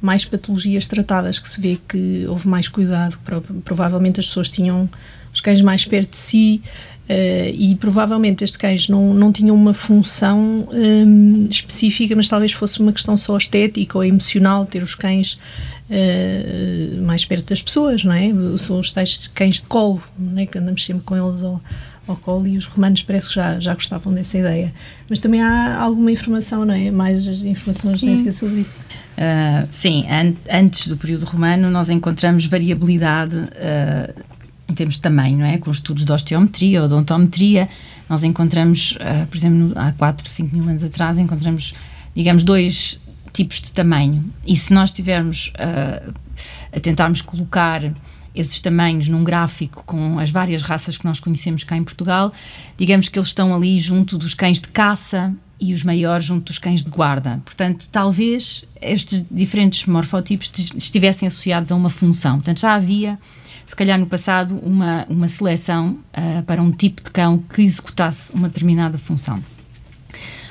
mais 0.00 0.24
patologias 0.24 0.86
tratadas, 0.86 1.38
que 1.38 1.48
se 1.48 1.60
vê 1.60 1.78
que 1.88 2.26
houve 2.26 2.46
mais 2.46 2.68
cuidado, 2.68 3.18
provavelmente 3.64 4.20
as 4.20 4.26
pessoas 4.26 4.50
tinham 4.50 4.88
os 5.32 5.40
cães 5.40 5.60
mais 5.60 5.84
perto 5.84 6.10
de 6.10 6.18
si, 6.18 6.62
Uh, 7.04 7.52
e 7.54 7.74
provavelmente 7.74 8.42
estes 8.44 8.56
cães 8.56 8.88
não, 8.88 9.12
não 9.12 9.30
tinham 9.30 9.54
uma 9.54 9.74
função 9.74 10.66
um, 10.72 11.46
específica, 11.50 12.16
mas 12.16 12.28
talvez 12.28 12.52
fosse 12.52 12.80
uma 12.80 12.94
questão 12.94 13.14
só 13.14 13.36
estética 13.36 13.98
ou 13.98 14.04
emocional, 14.04 14.64
ter 14.64 14.82
os 14.82 14.94
cães 14.94 15.38
uh, 15.90 17.02
mais 17.02 17.22
perto 17.26 17.50
das 17.50 17.60
pessoas, 17.60 18.04
não 18.04 18.12
é? 18.14 18.30
São 18.56 18.78
os 18.78 18.90
tais 18.90 19.26
cães 19.34 19.56
de 19.56 19.64
colo, 19.66 20.02
não 20.18 20.38
é? 20.38 20.46
Que 20.46 20.56
andamos 20.56 20.82
sempre 20.82 21.02
com 21.02 21.14
eles 21.14 21.42
ao, 21.42 21.60
ao 22.08 22.16
colo 22.16 22.46
e 22.46 22.56
os 22.56 22.64
romanos 22.64 23.02
parece 23.02 23.28
que 23.28 23.34
já, 23.34 23.60
já 23.60 23.74
gostavam 23.74 24.14
dessa 24.14 24.38
ideia. 24.38 24.72
Mas 25.06 25.20
também 25.20 25.42
há 25.42 25.78
alguma 25.78 26.10
informação, 26.10 26.64
não 26.64 26.72
é? 26.72 26.90
Mais 26.90 27.26
informação 27.26 27.94
genética 27.94 28.32
sobre 28.32 28.60
isso. 28.60 28.78
Uh, 29.18 29.68
sim, 29.70 30.06
an 30.08 30.32
antes 30.50 30.88
do 30.88 30.96
período 30.96 31.26
romano 31.26 31.70
nós 31.70 31.90
encontramos 31.90 32.46
variabilidade 32.46 33.36
em 33.36 34.33
termos 34.72 34.94
de 34.94 35.00
tamanho, 35.00 35.38
não 35.38 35.46
é? 35.46 35.58
Com 35.58 35.70
estudos 35.70 36.04
de 36.04 36.12
osteometria 36.12 36.80
ou 36.80 36.86
odontometria, 36.86 37.68
nós 38.08 38.22
encontramos, 38.22 38.92
uh, 38.92 39.26
por 39.26 39.36
exemplo, 39.36 39.72
há 39.76 39.92
4, 39.92 40.28
5 40.28 40.56
mil 40.56 40.68
anos 40.68 40.84
atrás, 40.84 41.18
encontramos, 41.18 41.74
digamos, 42.14 42.44
dois 42.44 43.00
tipos 43.32 43.60
de 43.60 43.72
tamanho. 43.72 44.24
E 44.46 44.56
se 44.56 44.72
nós 44.72 44.90
estivermos 44.90 45.52
uh, 45.56 46.14
a 46.72 46.80
tentarmos 46.80 47.20
colocar 47.20 47.82
esses 48.34 48.60
tamanhos 48.60 49.08
num 49.08 49.22
gráfico 49.22 49.84
com 49.84 50.18
as 50.18 50.30
várias 50.30 50.62
raças 50.62 50.96
que 50.96 51.04
nós 51.04 51.20
conhecemos 51.20 51.62
cá 51.62 51.76
em 51.76 51.84
Portugal, 51.84 52.32
digamos 52.76 53.08
que 53.08 53.18
eles 53.18 53.28
estão 53.28 53.54
ali 53.54 53.78
junto 53.78 54.18
dos 54.18 54.34
cães 54.34 54.60
de 54.60 54.68
caça 54.68 55.32
e 55.60 55.72
os 55.72 55.84
maiores 55.84 56.24
junto 56.24 56.46
dos 56.46 56.58
cães 56.58 56.82
de 56.82 56.90
guarda. 56.90 57.40
Portanto, 57.44 57.88
talvez 57.90 58.64
estes 58.80 59.24
diferentes 59.30 59.86
morfotipos 59.86 60.52
estivessem 60.76 61.28
associados 61.28 61.70
a 61.70 61.76
uma 61.76 61.88
função. 61.88 62.36
Portanto, 62.36 62.60
já 62.60 62.74
havia 62.74 63.18
se 63.66 63.74
calhar 63.74 63.98
no 63.98 64.06
passado, 64.06 64.58
uma, 64.58 65.06
uma 65.08 65.28
seleção 65.28 65.98
uh, 66.16 66.42
para 66.44 66.62
um 66.62 66.70
tipo 66.70 67.02
de 67.02 67.10
cão 67.10 67.38
que 67.38 67.62
executasse 67.62 68.32
uma 68.32 68.48
determinada 68.48 68.98
função. 68.98 69.40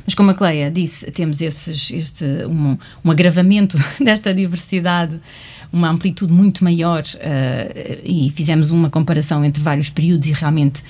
Mas 0.06 0.16
como 0.16 0.32
a 0.32 0.34
Cleia 0.34 0.70
disse, 0.70 1.10
temos 1.12 1.42
esses, 1.42 1.92
este, 1.92 2.26
um, 2.46 2.78
um 3.04 3.12
agravamento 3.12 3.78
desta 4.04 4.34
diversidade, 4.34 5.20
uma 5.72 5.90
amplitude 5.90 6.32
muito 6.32 6.64
maior 6.64 7.02
uh, 7.02 8.02
e 8.04 8.32
fizemos 8.36 8.70
uma 8.70 8.90
comparação 8.90 9.44
entre 9.44 9.62
vários 9.62 9.90
períodos 9.90 10.28
e 10.28 10.34
realmente 10.34 10.84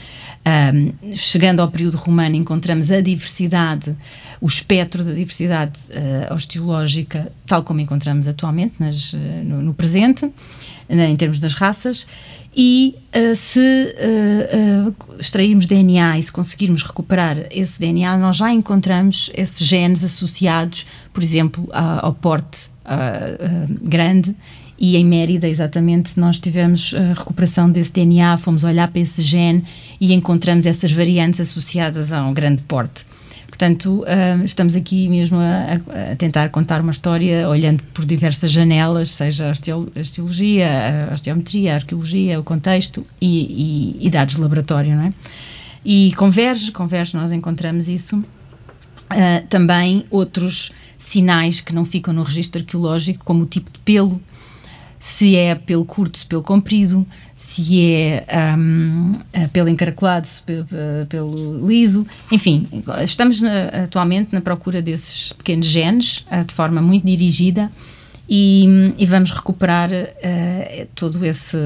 um, 0.46 1.16
chegando 1.16 1.62
ao 1.62 1.72
período 1.72 1.96
romano 1.96 2.36
encontramos 2.36 2.92
a 2.92 3.00
diversidade, 3.00 3.96
o 4.42 4.46
espectro 4.46 5.02
da 5.02 5.14
diversidade 5.14 5.80
uh, 5.90 6.34
osteológica 6.34 7.32
tal 7.48 7.64
como 7.64 7.80
encontramos 7.80 8.28
atualmente 8.28 8.76
nas, 8.78 9.14
no, 9.14 9.62
no, 9.62 9.74
presente 9.74 10.30
em 10.90 11.16
termos 11.16 11.40
das 11.40 11.54
raças, 11.54 12.06
e 12.56 12.96
uh, 13.16 13.36
se 13.36 13.60
uh, 13.60 14.90
uh, 14.90 15.16
extrairmos 15.20 15.66
DNA 15.66 16.20
e 16.20 16.24
se 16.24 16.32
conseguirmos 16.32 16.84
recuperar 16.84 17.48
esse 17.50 17.80
DNA, 17.80 18.16
nós 18.18 18.38
já 18.38 18.54
encontramos 18.54 19.32
esses 19.34 19.66
genes 19.66 20.04
associados, 20.04 20.86
por 21.12 21.24
exemplo, 21.24 21.68
ao 21.72 22.14
porte 22.14 22.72
grande. 23.82 24.36
E 24.78 24.98
em 24.98 25.06
Mérida, 25.06 25.48
exatamente, 25.48 26.20
nós 26.20 26.38
tivemos 26.38 26.94
a 26.94 27.14
recuperação 27.14 27.72
desse 27.72 27.94
DNA, 27.94 28.36
fomos 28.38 28.66
olhar 28.66 28.90
para 28.90 29.00
esse 29.00 29.22
gene 29.22 29.64
e 30.00 30.14
encontramos 30.14 30.66
essas 30.66 30.92
variantes 30.92 31.40
associadas 31.40 32.12
a 32.12 32.22
um 32.26 32.34
grande 32.34 32.62
porte. 32.64 33.06
Portanto, 33.54 34.02
uh, 34.02 34.44
estamos 34.44 34.76
aqui 34.76 35.08
mesmo 35.08 35.38
a, 35.38 36.12
a, 36.14 36.16
tentar 36.16 36.50
contar 36.50 36.82
uma 36.82 36.90
história 36.90 37.48
olhando 37.48 37.84
por 37.94 38.04
diversas 38.04 38.50
janelas, 38.50 39.12
seja 39.12 39.50
a 39.50 40.00
osteologia, 40.02 41.08
a 41.12 41.14
osteometria, 41.14 41.74
a 41.74 41.76
arqueologia, 41.76 42.40
o 42.40 42.44
contexto 42.44 43.06
e, 43.22 44.00
e, 44.02 44.08
e, 44.08 44.10
dados 44.10 44.38
de 44.38 44.42
laboratório, 44.42 44.96
não 44.96 45.04
é? 45.04 45.14
E 45.86 46.12
converge, 46.16 46.72
converge, 46.72 47.16
nós 47.16 47.32
encontramos 47.32 47.88
isso. 47.88 48.18
Uh, 48.18 49.46
também 49.48 50.04
outros 50.10 50.72
sinais 50.98 51.62
que 51.62 51.76
não 51.76 51.86
ficam 51.86 52.12
no 52.12 52.24
registro 52.24 52.60
arqueológico, 52.60 53.24
como 53.24 53.44
o 53.44 53.46
tipo 53.46 53.70
de 53.70 53.78
pelo, 53.86 54.20
se 54.98 55.36
é 55.36 55.54
pelo 55.54 55.86
curto, 55.86 56.18
se 56.18 56.26
pelo 56.26 56.42
comprido, 56.42 57.06
se 57.46 57.82
é 57.86 58.56
um, 58.58 59.14
eh, 59.34 59.48
pelo 59.50 59.68
encaracolado, 59.70 60.28
pelo, 60.46 60.66
pelo 61.08 61.68
liso, 61.68 62.06
enfim, 62.32 62.68
estamos 63.04 63.42
na, 63.42 63.66
atualmente 63.84 64.30
na 64.32 64.42
procura 64.42 64.82
desses 64.82 65.34
pequenos 65.34 65.68
genes 65.68 66.26
uh, 66.32 66.44
de 66.46 66.54
forma 66.54 66.82
muito 66.82 67.06
dirigida 67.06 67.70
e, 68.28 68.94
e 68.98 69.06
vamos 69.06 69.30
recuperar 69.30 69.92
uh, 69.92 70.88
todo 70.96 71.24
esse 71.26 71.58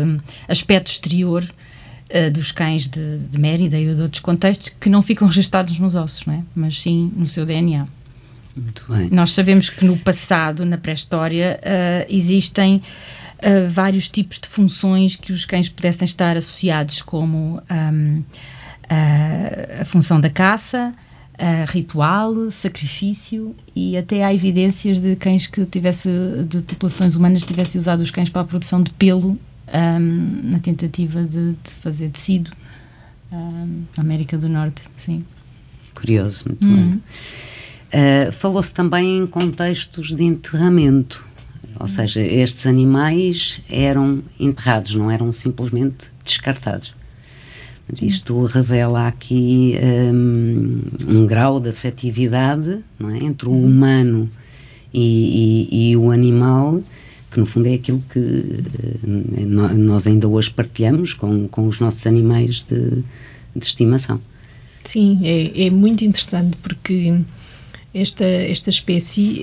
aspecto 0.47 0.87
exterior 0.87 1.43
uh, 1.43 2.31
dos 2.31 2.51
cães 2.51 2.87
de, 2.87 3.19
de 3.19 3.39
Mérida 3.39 3.79
e 3.79 3.93
de 3.95 4.01
outros 4.01 4.21
contextos 4.21 4.75
que 4.81 4.89
não 4.89 5.03
ficam 5.03 5.27
registados 5.27 5.77
nos 5.79 5.95
ossos, 5.95 6.25
não 6.25 6.33
é? 6.33 6.43
mas 6.55 6.81
sim 6.81 7.13
no 7.15 7.25
seu 7.25 7.45
DNA. 7.45 7.87
Muito 8.55 8.85
bem. 8.89 9.09
Nós 9.11 9.31
sabemos 9.31 9.69
que 9.69 9.85
no 9.85 9.95
passado, 9.95 10.65
na 10.65 10.79
pré-história, 10.79 11.59
existem 12.09 12.81
uh, 13.39 13.69
vários 13.69 14.09
tipos 14.09 14.39
de 14.39 14.47
funções 14.47 15.15
que 15.15 15.31
os 15.31 15.45
cães 15.45 15.69
pudessem 15.69 16.05
estar 16.05 16.37
associados, 16.37 17.01
como 17.01 17.61
um, 17.69 18.23
a, 18.89 19.81
a 19.81 19.85
função 19.85 20.19
da 20.19 20.29
caça, 20.29 20.93
ritual, 21.67 22.49
sacrifício 22.49 23.55
e 23.75 23.95
até 23.95 24.23
há 24.23 24.33
evidências 24.33 24.99
de 24.99 25.15
cães 25.15 25.45
que 25.45 25.63
tivesse, 25.65 26.09
de 26.49 26.61
populações 26.61 27.15
humanas 27.15 27.43
tivessem 27.43 27.79
usado 27.79 27.99
os 27.99 28.09
cães 28.09 28.27
para 28.27 28.41
a 28.41 28.45
produção 28.45 28.81
de 28.81 28.89
pelo 28.91 29.37
um, 29.73 30.51
na 30.51 30.59
tentativa 30.59 31.23
de, 31.23 31.53
de 31.63 31.71
fazer 31.79 32.09
tecido 32.09 32.51
um, 33.31 33.83
na 33.95 34.03
América 34.03 34.37
do 34.37 34.47
Norte, 34.47 34.81
sim. 34.95 35.25
Curioso, 35.93 36.45
muito 36.47 36.65
uhum. 36.65 36.75
bem. 36.75 37.03
Uh, 37.87 38.31
Falou-se 38.31 38.73
também 38.73 39.19
em 39.19 39.27
contextos 39.27 40.15
de 40.15 40.23
enterramento. 40.23 41.25
Ou 41.79 41.87
seja, 41.87 42.21
estes 42.21 42.65
animais 42.65 43.59
eram 43.69 44.23
enterrados, 44.39 44.95
não 44.95 45.11
eram 45.11 45.31
simplesmente 45.31 46.05
descartados. 46.23 46.93
Isto 48.01 48.43
revela 48.43 49.07
aqui 49.07 49.75
um, 50.13 50.81
um 51.07 51.25
grau 51.25 51.59
de 51.59 51.69
afetividade 51.69 52.79
é? 52.99 53.23
entre 53.23 53.47
o 53.47 53.51
uhum. 53.51 53.65
humano 53.65 54.29
e, 54.93 55.67
e, 55.71 55.91
e, 55.91 55.97
o 55.97 56.11
animal, 56.11 56.83
que 57.31 57.39
no 57.39 57.45
fundo 57.45 57.67
é 57.67 57.75
aquilo 57.75 58.03
que 58.09 58.19
uh, 58.19 59.77
nós 59.77 60.05
ainda 60.05 60.27
hoje 60.27 60.49
partilhamos 60.49 61.13
com, 61.13 61.47
com 61.47 61.67
os 61.67 61.79
nossos 61.79 62.05
animais 62.05 62.63
de, 62.63 63.03
de 63.55 63.65
estimação. 63.65 64.19
Sim, 64.83 65.19
é, 65.23 65.67
é 65.67 65.69
muito 65.69 66.03
interessante 66.03 66.57
porque 66.61 67.21
esta, 67.93 68.25
esta 68.25 68.69
espécie 68.69 69.39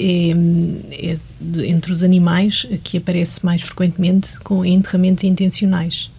é, 0.91 1.13
é 1.13 1.19
de, 1.41 1.67
entre 1.67 1.93
os 1.93 2.03
animais 2.03 2.67
que 2.83 2.99
aparece 2.99 3.45
mais 3.45 3.63
frequentemente 3.63 4.39
com 4.41 4.65
enterramentos 4.65 5.25
intencionais. 5.25 6.11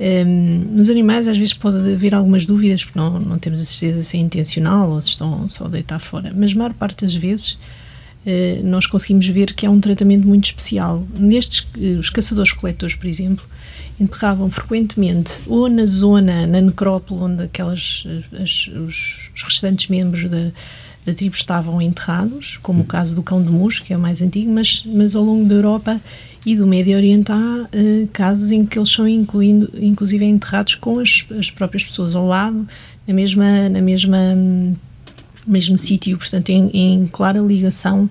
Um, 0.00 0.76
nos 0.76 0.88
animais, 0.88 1.28
às 1.28 1.36
vezes, 1.36 1.52
pode 1.52 1.76
haver 1.76 2.14
algumas 2.14 2.46
dúvidas, 2.46 2.82
porque 2.82 2.98
não, 2.98 3.20
não 3.20 3.38
temos 3.38 3.60
a 3.60 3.64
certeza 3.64 4.02
se 4.02 4.16
é 4.16 4.20
intencional 4.20 4.90
ou 4.90 5.00
se 5.00 5.10
estão 5.10 5.46
só 5.46 5.66
a 5.66 5.68
deitar 5.68 5.98
fora, 5.98 6.32
mas 6.34 6.52
a 6.52 6.54
maior 6.54 6.72
parte 6.72 7.04
das 7.04 7.14
vezes 7.14 7.52
uh, 7.52 8.64
nós 8.64 8.86
conseguimos 8.86 9.28
ver 9.28 9.52
que 9.52 9.66
há 9.66 9.70
um 9.70 9.78
tratamento 9.78 10.26
muito 10.26 10.46
especial. 10.46 11.06
Nestes, 11.18 11.66
uh, 11.76 11.98
os 11.98 12.08
caçadores-coletores, 12.08 12.94
por 12.94 13.06
exemplo, 13.06 13.44
enterravam 14.00 14.50
frequentemente 14.50 15.42
ou 15.46 15.68
na 15.68 15.84
zona, 15.84 16.46
na 16.46 16.62
necrópole, 16.62 17.20
onde 17.20 17.42
aquelas, 17.44 18.04
as, 18.40 18.68
os, 18.68 19.30
os, 19.34 19.42
restantes 19.42 19.88
membros 19.88 20.26
da, 20.30 20.50
da 21.10 21.16
tribo 21.16 21.34
estavam 21.34 21.80
enterrados, 21.80 22.58
como 22.62 22.82
o 22.82 22.84
caso 22.84 23.14
do 23.14 23.22
cão 23.22 23.42
de 23.42 23.50
mus, 23.50 23.78
que 23.78 23.92
é 23.92 23.96
o 23.96 24.00
mais 24.00 24.22
antigo, 24.22 24.50
mas, 24.50 24.84
mas 24.86 25.14
ao 25.14 25.22
longo 25.22 25.48
da 25.48 25.54
Europa 25.54 26.00
e 26.44 26.56
do 26.56 26.66
Médio 26.66 26.96
Oriente 26.96 27.30
há 27.32 27.36
uh, 27.36 28.08
casos 28.12 28.50
em 28.50 28.64
que 28.64 28.78
eles 28.78 28.88
são 28.88 29.06
incluindo, 29.06 29.70
inclusive 29.74 30.24
enterrados 30.24 30.74
com 30.74 30.98
as, 30.98 31.26
as 31.38 31.50
próprias 31.50 31.84
pessoas 31.84 32.14
ao 32.14 32.26
lado, 32.26 32.66
na 33.06 33.14
mesma, 33.14 33.68
na 33.68 33.80
mesma 33.80 34.18
mesmo 35.46 35.78
sítio, 35.78 36.16
portanto 36.16 36.50
em, 36.50 36.70
em 36.72 37.06
clara 37.06 37.40
ligação 37.40 38.08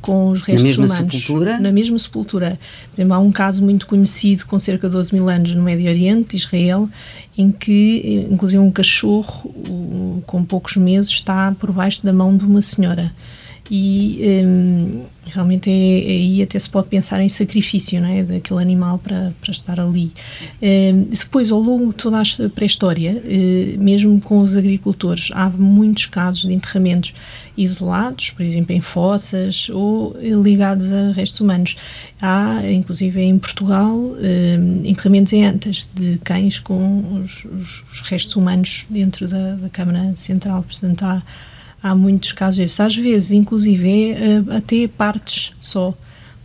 com 0.00 0.28
os 0.28 0.42
restos 0.42 0.62
na 0.62 0.68
mesma 0.68 0.84
humanos. 0.84 1.20
Sepultura? 1.20 1.58
Na 1.58 1.72
mesma 1.72 1.98
sepultura. 1.98 2.58
Por 2.90 3.00
exemplo, 3.00 3.14
há 3.14 3.18
um 3.18 3.32
caso 3.32 3.62
muito 3.62 3.86
conhecido 3.86 4.46
com 4.46 4.58
cerca 4.58 4.88
de 4.88 4.94
12 4.94 5.12
mil 5.12 5.28
anos 5.28 5.54
no 5.54 5.62
Médio 5.62 5.88
Oriente, 5.88 6.36
Israel, 6.36 6.88
em 7.36 7.50
que, 7.50 8.26
inclusive, 8.30 8.58
um 8.58 8.70
cachorro 8.70 9.52
com 10.26 10.44
poucos 10.44 10.76
meses 10.76 11.10
está 11.10 11.52
por 11.52 11.72
baixo 11.72 12.04
da 12.04 12.12
mão 12.12 12.36
de 12.36 12.44
uma 12.44 12.62
senhora. 12.62 13.12
E 13.70 14.42
um, 14.44 15.02
realmente 15.26 15.70
é, 15.70 15.72
é, 15.72 16.10
aí 16.10 16.42
até 16.42 16.58
se 16.58 16.68
pode 16.68 16.88
pensar 16.88 17.20
em 17.20 17.28
sacrifício 17.28 18.00
não 18.00 18.08
é? 18.08 18.22
daquele 18.22 18.60
animal 18.60 18.98
para, 18.98 19.32
para 19.40 19.50
estar 19.50 19.78
ali. 19.78 20.10
Um, 20.62 21.04
depois, 21.04 21.50
ao 21.50 21.60
longo 21.60 21.88
de 21.88 21.94
toda 21.94 22.20
a 22.20 22.48
pré-história, 22.54 23.22
uh, 23.22 23.82
mesmo 23.82 24.20
com 24.20 24.38
os 24.38 24.56
agricultores, 24.56 25.30
há 25.32 25.50
muitos 25.50 26.06
casos 26.06 26.42
de 26.42 26.52
enterramentos 26.52 27.14
isolados, 27.56 28.30
por 28.30 28.42
exemplo, 28.42 28.72
em 28.72 28.80
fossas 28.80 29.68
ou 29.68 30.16
ligados 30.20 30.92
a 30.92 31.12
restos 31.12 31.40
humanos. 31.40 31.76
Há, 32.20 32.62
inclusive 32.70 33.20
em 33.20 33.38
Portugal, 33.38 33.96
um, 33.96 34.82
enterramentos 34.84 35.32
em 35.32 35.44
antas 35.44 35.88
de 35.94 36.18
cães 36.18 36.58
com 36.58 37.20
os, 37.20 37.44
os, 37.44 37.84
os 37.92 38.00
restos 38.02 38.34
humanos 38.36 38.86
dentro 38.88 39.28
da, 39.28 39.56
da 39.56 39.68
Câmara 39.68 40.12
Central. 40.16 40.62
Portanto, 40.62 41.02
há 41.02 41.22
há 41.88 41.94
muitos 41.94 42.32
casos 42.32 42.58
desses. 42.58 42.80
Às 42.80 42.96
vezes, 42.96 43.30
inclusive, 43.30 44.12
é, 44.12 44.56
até 44.56 44.86
partes 44.88 45.54
só 45.60 45.94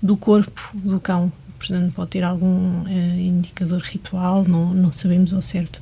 do 0.01 0.17
corpo 0.17 0.71
do 0.73 0.99
cão. 0.99 1.31
Portanto, 1.57 1.93
pode 1.93 2.09
ter 2.09 2.23
algum 2.23 2.87
é, 2.87 3.21
indicador 3.21 3.81
ritual, 3.81 4.43
não, 4.47 4.73
não 4.73 4.91
sabemos 4.91 5.33
ao 5.33 5.41
certo. 5.41 5.81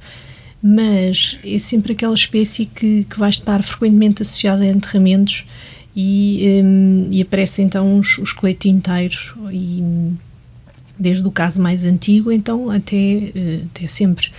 Mas 0.62 1.40
é 1.44 1.58
sempre 1.58 1.94
aquela 1.94 2.14
espécie 2.14 2.66
que, 2.68 3.04
que 3.06 3.18
vai 3.18 3.32
estar 3.32 3.64
frequentemente 3.64 4.22
associada 4.22 4.64
a 4.64 4.68
enterramentos 4.68 5.48
e, 5.96 6.62
um, 6.64 7.08
e 7.12 7.22
aparecem 7.22 7.66
então 7.66 7.98
os, 7.98 8.18
os 8.20 8.30
esqueletos 8.30 8.68
inteiros 8.68 9.34
e 9.52 10.14
desde 10.98 11.26
o 11.26 11.32
caso 11.32 11.60
mais 11.60 11.84
antigo 11.84 12.32
então 12.32 12.70
até, 12.70 13.32
até 13.66 13.88
sempre 13.88 14.32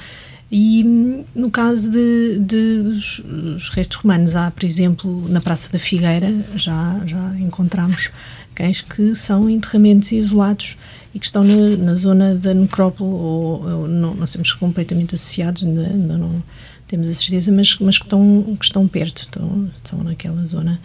e 0.55 1.25
no 1.35 1.51
caso 1.51 1.91
de, 1.91 2.39
de 2.41 2.83
dos, 2.83 3.71
restos 3.71 3.97
romanos, 3.97 4.37
há, 4.37 4.51
por 4.51 4.65
exemplo, 4.65 5.27
na 5.31 5.41
Praça 5.41 5.73
da 5.73 5.79
Figueira, 5.79 6.31
já, 6.57 7.01
já 7.07 7.39
encontramos 7.39 8.11
cães 8.55 8.83
que 8.83 9.15
são 9.15 9.49
enterramentos 9.49 10.13
isolados 10.13 10.77
e 11.15 11.19
que 11.19 11.25
estão 11.25 11.43
na, 11.43 11.77
na 11.79 11.95
zona 11.95 12.35
da 12.35 12.53
necrópole, 12.53 13.11
ou, 13.11 13.67
ou 13.67 13.89
não, 13.89 14.15
não 14.15 14.27
somos 14.27 14.53
completamente 14.53 15.15
associados, 15.15 15.65
ainda, 15.65 15.87
ainda, 15.87 16.19
não 16.19 16.43
temos 16.87 17.09
a 17.09 17.15
certeza, 17.15 17.51
mas, 17.51 17.79
mas 17.79 17.97
que, 17.97 18.05
estão, 18.05 18.57
que 18.61 18.65
estão 18.67 18.87
perto, 18.87 19.23
estão, 19.23 19.71
estão 19.83 20.05
naquela 20.05 20.45
zona. 20.45 20.79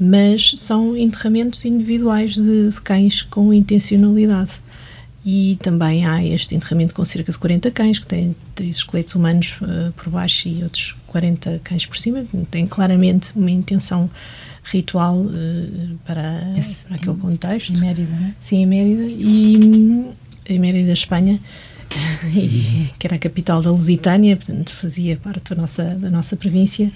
Mas 0.00 0.54
são 0.56 0.96
enterramentos 0.96 1.64
individuais 1.64 2.34
de, 2.34 2.70
de 2.70 2.80
cães 2.80 3.22
com 3.22 3.54
intencionalidade. 3.54 4.60
E 5.24 5.56
também 5.62 6.04
há 6.04 6.24
este 6.24 6.54
enterramento 6.54 6.94
com 6.94 7.04
cerca 7.04 7.30
de 7.30 7.38
40 7.38 7.70
cães, 7.70 7.98
que 7.98 8.06
tem 8.06 8.34
três 8.54 8.76
esqueletos 8.76 9.14
humanos 9.14 9.56
uh, 9.62 9.92
por 9.92 10.10
baixo 10.10 10.48
e 10.48 10.64
outros 10.64 10.96
40 11.06 11.60
cães 11.62 11.86
por 11.86 11.96
cima. 11.96 12.26
Tem 12.50 12.66
claramente 12.66 13.32
uma 13.36 13.50
intenção 13.50 14.10
ritual 14.64 15.18
uh, 15.18 15.98
para, 16.04 16.58
Esse, 16.58 16.74
para 16.74 16.96
aquele 16.96 17.16
contexto. 17.16 17.72
Em 17.72 17.78
Mérida, 17.78 18.16
não 18.16 18.26
é? 18.26 18.34
Sim, 18.40 18.62
em 18.62 18.66
Mérida. 18.66 19.04
E 19.04 20.12
em 20.48 20.58
Mérida, 20.58 20.92
Espanha, 20.92 21.38
que 22.98 23.06
era 23.06 23.14
a 23.14 23.18
capital 23.18 23.62
da 23.62 23.70
Lusitânia, 23.70 24.36
portanto 24.36 24.74
fazia 24.74 25.16
parte 25.16 25.54
da 25.54 25.60
nossa, 25.60 25.94
da 25.94 26.10
nossa 26.10 26.36
província. 26.36 26.90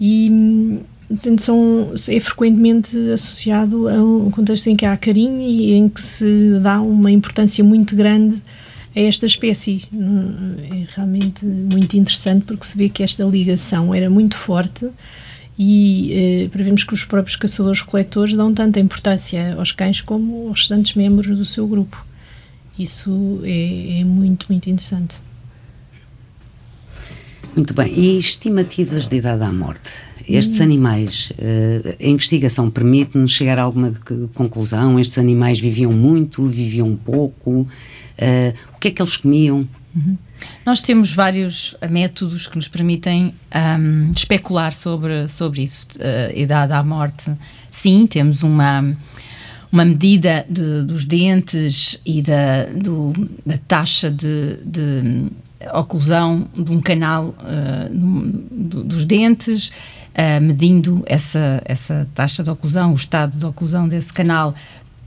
E 0.00 0.80
São, 1.38 1.92
é 2.08 2.20
frequentemente 2.20 2.96
associado 3.10 3.88
a 3.88 3.94
um 3.94 4.30
contexto 4.30 4.68
em 4.68 4.76
que 4.76 4.86
há 4.86 4.96
carinho 4.96 5.40
e 5.40 5.72
em 5.72 5.88
que 5.88 6.00
se 6.00 6.60
dá 6.62 6.80
uma 6.80 7.10
importância 7.10 7.64
muito 7.64 7.96
grande 7.96 8.36
a 8.94 9.00
esta 9.00 9.26
espécie. 9.26 9.82
É 9.92 10.86
realmente 10.94 11.44
muito 11.44 11.96
interessante 11.96 12.44
porque 12.44 12.64
se 12.64 12.78
vê 12.78 12.88
que 12.88 13.02
esta 13.02 13.24
ligação 13.24 13.94
era 13.94 14.08
muito 14.08 14.36
forte 14.36 14.88
e 15.58 16.12
eh, 16.44 16.48
prevemos 16.48 16.84
que 16.84 16.94
os 16.94 17.04
próprios 17.04 17.36
caçadores-coletores 17.36 18.34
dão 18.34 18.54
tanta 18.54 18.80
importância 18.80 19.54
aos 19.58 19.72
cães 19.72 20.00
como 20.00 20.48
aos 20.48 20.60
restantes 20.60 20.94
membros 20.94 21.36
do 21.36 21.44
seu 21.44 21.66
grupo. 21.66 22.06
Isso 22.78 23.40
é, 23.44 24.00
é 24.00 24.04
muito, 24.04 24.46
muito 24.48 24.70
interessante. 24.70 25.16
Muito 27.54 27.74
bem. 27.74 27.92
E 27.92 28.16
estimativas 28.16 29.06
de 29.06 29.16
idade 29.16 29.42
à 29.42 29.52
morte? 29.52 29.90
Estes 30.28 30.60
hum. 30.60 30.64
animais, 30.64 31.32
uh, 31.32 31.96
a 32.00 32.08
investigação 32.08 32.70
permite-nos 32.70 33.32
chegar 33.32 33.58
a 33.58 33.62
alguma 33.62 33.92
conclusão? 34.34 34.98
Estes 34.98 35.18
animais 35.18 35.60
viviam 35.60 35.92
muito, 35.92 36.44
viviam 36.46 36.96
pouco? 36.96 37.50
Uh, 37.50 38.54
o 38.74 38.78
que 38.78 38.88
é 38.88 38.90
que 38.90 39.00
eles 39.00 39.16
comiam? 39.16 39.66
Uhum. 39.94 40.16
Nós 40.64 40.80
temos 40.80 41.12
vários 41.12 41.76
métodos 41.90 42.46
que 42.46 42.56
nos 42.56 42.68
permitem 42.68 43.34
um, 43.54 44.10
especular 44.12 44.72
sobre, 44.72 45.28
sobre 45.28 45.62
isso. 45.62 45.86
Uh, 45.96 46.38
idade 46.38 46.72
à 46.72 46.82
morte, 46.82 47.30
sim, 47.70 48.06
temos 48.06 48.42
uma, 48.42 48.96
uma 49.72 49.84
medida 49.84 50.46
de, 50.48 50.82
dos 50.82 51.04
dentes 51.04 52.00
e 52.04 52.22
da, 52.22 52.64
do, 52.66 53.12
da 53.44 53.58
taxa 53.66 54.10
de, 54.10 54.58
de 54.64 55.30
oclusão 55.74 56.48
de 56.54 56.72
um 56.72 56.80
canal 56.80 57.34
uh, 57.38 57.94
do, 58.50 58.84
dos 58.84 59.04
dentes 59.04 59.70
uh, 60.10 60.40
medindo 60.40 61.02
essa, 61.06 61.62
essa 61.64 62.08
taxa 62.14 62.42
de 62.42 62.50
oclusão, 62.50 62.92
o 62.92 62.94
estado 62.94 63.38
de 63.38 63.44
oclusão 63.44 63.88
desse 63.88 64.12
canal. 64.12 64.54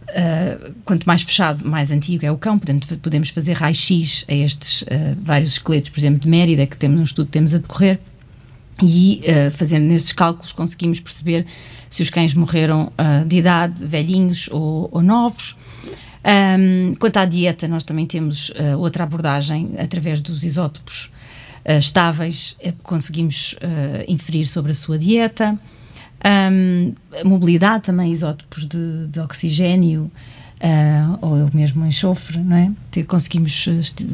Uh, 0.04 0.76
quanto 0.86 1.06
mais 1.06 1.24
fechado, 1.24 1.68
mais 1.68 1.90
antigo 1.90 2.26
é 2.26 2.32
o 2.32 2.38
cão. 2.38 2.60
Portanto, 2.60 2.88
podemos 3.00 3.30
fazer 3.30 3.54
raio-x 3.54 4.26
a 4.28 4.34
estes 4.34 4.84
uh, 4.84 4.86
vários 5.24 5.54
esqueletos, 5.54 5.90
por 5.90 6.00
exemplo, 6.00 6.20
de 6.20 6.28
Mérida, 6.28 6.68
que 6.68 6.78
temos 6.78 7.00
um 7.00 7.04
estudo 7.04 7.26
que 7.28 7.32
temos 7.32 7.54
a 7.56 7.58
decorrer, 7.58 8.00
e 8.82 9.22
uh, 9.24 9.52
fazendo 9.52 9.84
nestes 9.84 10.12
cálculos 10.12 10.52
conseguimos 10.52 11.00
perceber 11.00 11.46
se 11.90 12.02
os 12.02 12.10
cães 12.10 12.34
morreram 12.34 12.92
de 13.28 13.38
idade, 13.38 13.86
velhinhos 13.86 14.50
ou, 14.52 14.90
ou 14.92 15.04
novos. 15.04 15.56
Um, 16.26 16.96
quanto 16.96 17.18
à 17.18 17.26
dieta, 17.26 17.68
nós 17.68 17.84
também 17.84 18.08
temos 18.08 18.52
outra 18.80 19.04
abordagem 19.04 19.76
através 19.78 20.20
dos 20.20 20.44
isótopos 20.44 21.13
uh, 21.66 21.78
estáveis, 21.78 22.56
eh, 22.60 22.74
conseguimos 22.84 23.54
uh, 23.54 24.04
inferir 24.08 24.46
sobre 24.46 24.72
a 24.72 24.76
sua 24.76 24.98
dieta. 24.98 25.58
Um, 26.26 26.94
mobilidade 27.26 27.84
também, 27.84 28.12
isótopos 28.12 28.66
de, 28.66 29.08
de 29.08 29.20
oxigênio 29.20 30.10
uh, 30.62 31.18
ou 31.22 31.50
mesmo 31.54 31.86
enxofre, 31.86 32.38
não 32.38 32.56
é? 32.56 32.72
conseguimos 33.04 33.68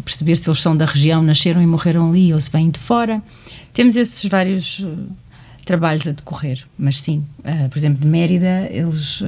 perceber 0.04 0.36
se 0.36 0.50
eles 0.50 0.60
são 0.60 0.76
da 0.76 0.86
região, 0.86 1.22
nasceram 1.22 1.62
e 1.62 1.68
morreram 1.68 2.10
ali 2.10 2.34
ou 2.34 2.40
se 2.40 2.50
vêm 2.50 2.72
de 2.72 2.80
fora. 2.80 3.22
Temos 3.74 3.96
esses 3.96 4.28
vários 4.28 4.84
trabalhos 5.64 6.08
a 6.08 6.12
decorrer, 6.12 6.66
mas 6.78 7.00
sim, 7.00 7.24
por 7.70 7.78
exemplo, 7.78 8.02
de 8.02 8.08
Mérida, 8.08 8.68
eles 8.72 9.22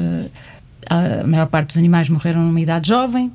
a 0.89 1.23
maior 1.25 1.47
parte 1.47 1.67
dos 1.67 1.77
animais 1.77 2.09
morreram 2.09 2.41
numa 2.41 2.59
idade 2.59 2.87
jovem. 2.87 3.31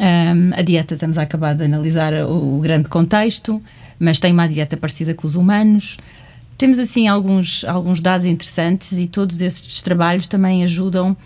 Um, 0.00 0.52
a 0.54 0.62
dieta, 0.62 0.94
estamos 0.94 1.18
a 1.18 1.22
acabar 1.22 1.54
de 1.54 1.64
analisar 1.64 2.12
o, 2.12 2.56
o, 2.56 2.60
grande 2.60 2.88
contexto 2.88 3.60
mas 3.98 4.18
tem 4.18 4.32
uma 4.32 4.46
dieta 4.46 4.76
parecida 4.76 5.14
com 5.14 5.26
os 5.26 5.34
humanos. 5.34 5.98
Temos 6.56 6.78
assim 6.78 7.06
alguns, 7.06 7.64
alguns 7.64 8.00
dados 8.00 8.26
interessantes 8.26 8.92
e 8.98 9.06
todos 9.06 9.40
estes 9.40 9.80
trabalhos 9.80 10.26
também 10.26 10.64
ajudam 10.64 11.16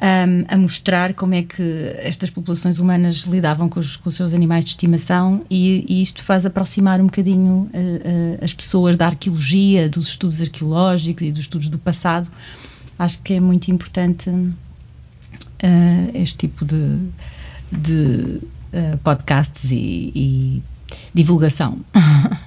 um, 0.00 0.44
a 0.48 0.56
mostrar 0.56 1.14
como 1.14 1.34
é 1.34 1.42
que 1.42 1.62
estas 1.98 2.30
populações 2.30 2.78
humanas 2.78 3.22
lidavam 3.22 3.68
com 3.68 3.80
os, 3.80 3.96
com 3.96 4.08
os 4.08 4.14
seus 4.14 4.34
animais 4.34 4.64
de 4.64 4.70
estimação 4.70 5.42
e, 5.50 5.84
e 5.88 6.00
isto 6.00 6.22
faz 6.22 6.44
aproximar 6.44 7.00
um 7.00 7.06
bocadinho 7.06 7.68
uh, 7.72 7.76
uh, 7.76 8.44
as 8.44 8.52
pessoas 8.52 8.96
da 8.96 9.06
arqueologia, 9.06 9.88
dos 9.88 10.08
estudos 10.08 10.40
arqueológicos 10.40 11.22
e 11.26 11.32
dos 11.32 11.40
estudos 11.42 11.68
do 11.68 11.78
passado 11.78 12.28
acho 12.98 13.20
que 13.22 13.34
é 13.34 13.40
muito 13.40 13.68
importante 13.68 14.30
uh, 14.30 14.54
este 16.14 16.38
tipo 16.38 16.64
de, 16.64 16.98
de 17.72 18.40
podcasts 19.02 19.70
e, 19.70 20.12
e 20.14 20.62
divulgação. 21.12 21.78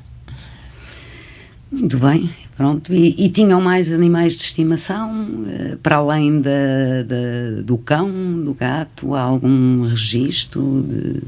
Muito 1.71 1.99
bem, 1.99 2.29
pronto. 2.57 2.93
E, 2.93 3.15
e, 3.17 3.29
tinham 3.29 3.61
mais 3.61 3.91
animais 3.91 4.35
de 4.35 4.43
estimação, 4.43 5.29
uh, 5.29 5.77
para 5.77 5.97
além 5.97 6.41
da, 6.41 7.03
da, 7.05 7.61
do 7.63 7.77
cão, 7.77 8.09
do 8.43 8.53
gato, 8.53 9.13
há 9.13 9.21
algum 9.21 9.83
registro 9.83 10.85
de... 10.89 11.21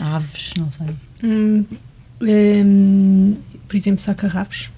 Aves, 0.00 0.52
não 0.56 0.70
sei. 0.70 0.94
Hum, 1.24 1.64
um, 2.20 3.36
por 3.66 3.76
exemplo, 3.76 4.00
saca-rabos. 4.00 4.70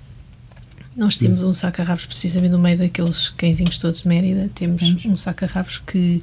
Nós 0.97 1.19
temos 1.19 1.43
hum. 1.43 1.51
um 1.51 1.53
saca-rabos 1.53 2.07
precisamente 2.07 2.53
no 2.53 2.59
meio 2.59 2.79
daqueles 2.79 3.29
cãezinhos 3.29 3.77
todos 3.77 4.01
de 4.01 4.09
Mérida. 4.09 4.51
Temos 4.55 5.05
um 5.05 5.15
saca-rabos 5.15 5.83
que 5.87 6.23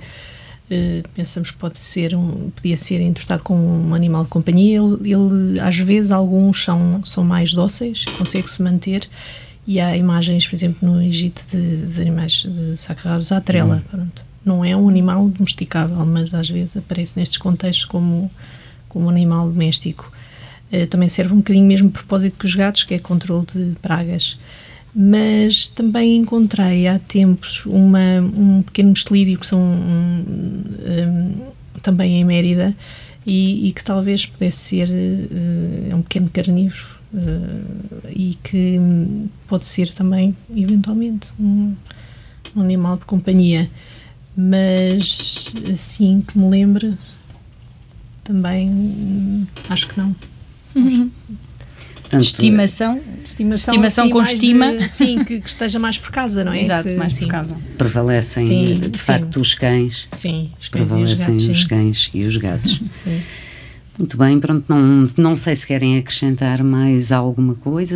uh, 0.72 1.10
pensamos 1.14 1.52
que 1.52 1.58
pode 1.58 1.78
ser 1.78 2.16
um, 2.16 2.50
podia 2.50 2.78
ser 2.78 3.02
interpretado 3.02 3.44
como 3.44 3.64
um 3.64 3.94
animal 3.94 4.24
de 4.24 4.30
companhia. 4.30 4.80
Ele, 4.80 5.14
ele 5.14 5.60
às 5.60 5.78
vezes, 5.78 6.12
alguns 6.12 6.64
são, 6.64 7.04
são 7.04 7.24
mais 7.24 7.54
dóceis, 7.54 8.06
consegue-se 8.18 8.62
manter. 8.62 9.08
E 9.66 9.80
há 9.80 9.96
imagens, 9.96 10.46
por 10.46 10.56
exemplo, 10.56 10.90
no 10.90 11.02
Egito 11.02 11.44
de, 11.50 11.86
de 11.86 12.02
animais 12.02 12.46
de 12.48 12.76
saca-rabos 12.76 13.32
à 13.32 13.40
trela. 13.40 13.84
Hum. 13.86 13.90
Pronto. 13.90 14.26
Não 14.44 14.66
é 14.66 14.76
um 14.76 14.90
animal 14.90 15.30
domesticável, 15.30 16.06
mas 16.06 16.34
às 16.34 16.50
vezes 16.50 16.76
aparece 16.76 17.18
nestes 17.18 17.38
contextos 17.38 17.86
como, 17.86 18.30
como 18.90 19.06
um 19.06 19.10
animal 19.10 19.50
doméstico. 19.50 20.12
Uh, 20.72 20.86
também 20.88 21.08
serve 21.08 21.34
um 21.34 21.38
bocadinho 21.38 21.66
mesmo 21.66 21.90
propósito 21.90 22.38
que 22.38 22.46
os 22.46 22.56
gatos, 22.56 22.84
que 22.84 22.94
é 22.94 23.00
controle 23.00 23.46
de 23.46 23.76
pragas 23.82 24.38
mas 24.96 25.68
também 25.68 26.18
encontrei 26.18 26.88
há 26.88 27.00
tempos 27.00 27.66
uma, 27.66 28.22
um 28.22 28.62
pequeno 28.62 28.90
mustelídeo 28.90 29.40
que 29.40 29.48
são 29.48 29.60
um, 29.60 30.24
um, 30.28 31.52
também 31.82 32.22
em 32.22 32.26
Mérida 32.26 32.76
e, 33.26 33.70
e, 33.70 33.72
que 33.72 33.84
talvez 33.84 34.26
pudesse 34.26 34.58
ser 34.58 34.90
uh, 34.90 35.96
um 35.96 36.02
pequeno 36.04 36.30
carnívoro 36.30 37.00
uh, 37.14 38.08
e 38.10 38.36
que 38.44 38.80
pode 39.48 39.66
ser 39.66 39.92
também 39.94 40.36
eventualmente 40.56 41.32
um, 41.40 41.76
um, 42.56 42.62
animal 42.62 42.98
de 42.98 43.06
companhia 43.06 43.70
mas 44.38 45.54
assim 45.72 46.22
que 46.22 46.38
me 46.38 46.50
lembre 46.50 46.94
também 48.24 49.48
acho 49.70 49.88
que 49.88 49.98
não 49.98 50.16
uhum. 50.76 51.10
Portanto, 52.14 52.22
estimação, 52.22 53.02
estimação, 53.24 53.74
estimação 53.74 54.04
assim, 54.06 54.14
com 54.14 54.22
estima. 54.22 54.72
De, 54.76 54.90
sim, 54.90 55.24
que, 55.24 55.40
que, 55.40 55.50
esteja 55.50 55.80
mais 55.80 55.98
por 55.98 56.12
casa, 56.12 56.44
não 56.44 56.54
é? 56.54 56.62
Exato, 56.62 56.84
que, 56.84 56.96
mais 56.96 57.14
sim. 57.14 57.26
por 57.26 57.32
casa. 57.32 57.58
Prevalecem, 57.78 58.46
sim, 58.46 58.80
de 58.80 58.98
sim. 58.98 59.04
facto, 59.04 59.38
os 59.38 59.54
cães. 59.54 60.08
Sim, 60.12 60.52
os 60.60 60.68
cães 60.68 60.90
Prevalecem 60.90 61.36
os, 61.36 61.46
gatos, 61.46 61.60
os 61.60 61.64
cães 61.66 62.10
e 62.14 62.24
os 62.24 62.38
gatos. 62.38 62.82
Muito 63.98 64.18
bem, 64.18 64.40
pronto, 64.40 64.66
não, 64.68 65.06
não 65.18 65.38
sei 65.38 65.56
se 65.56 65.68
querem 65.68 66.00
acrescentar 66.00 66.64
mais 66.64 67.12
alguma 67.12 67.54
coisa, 67.54 67.96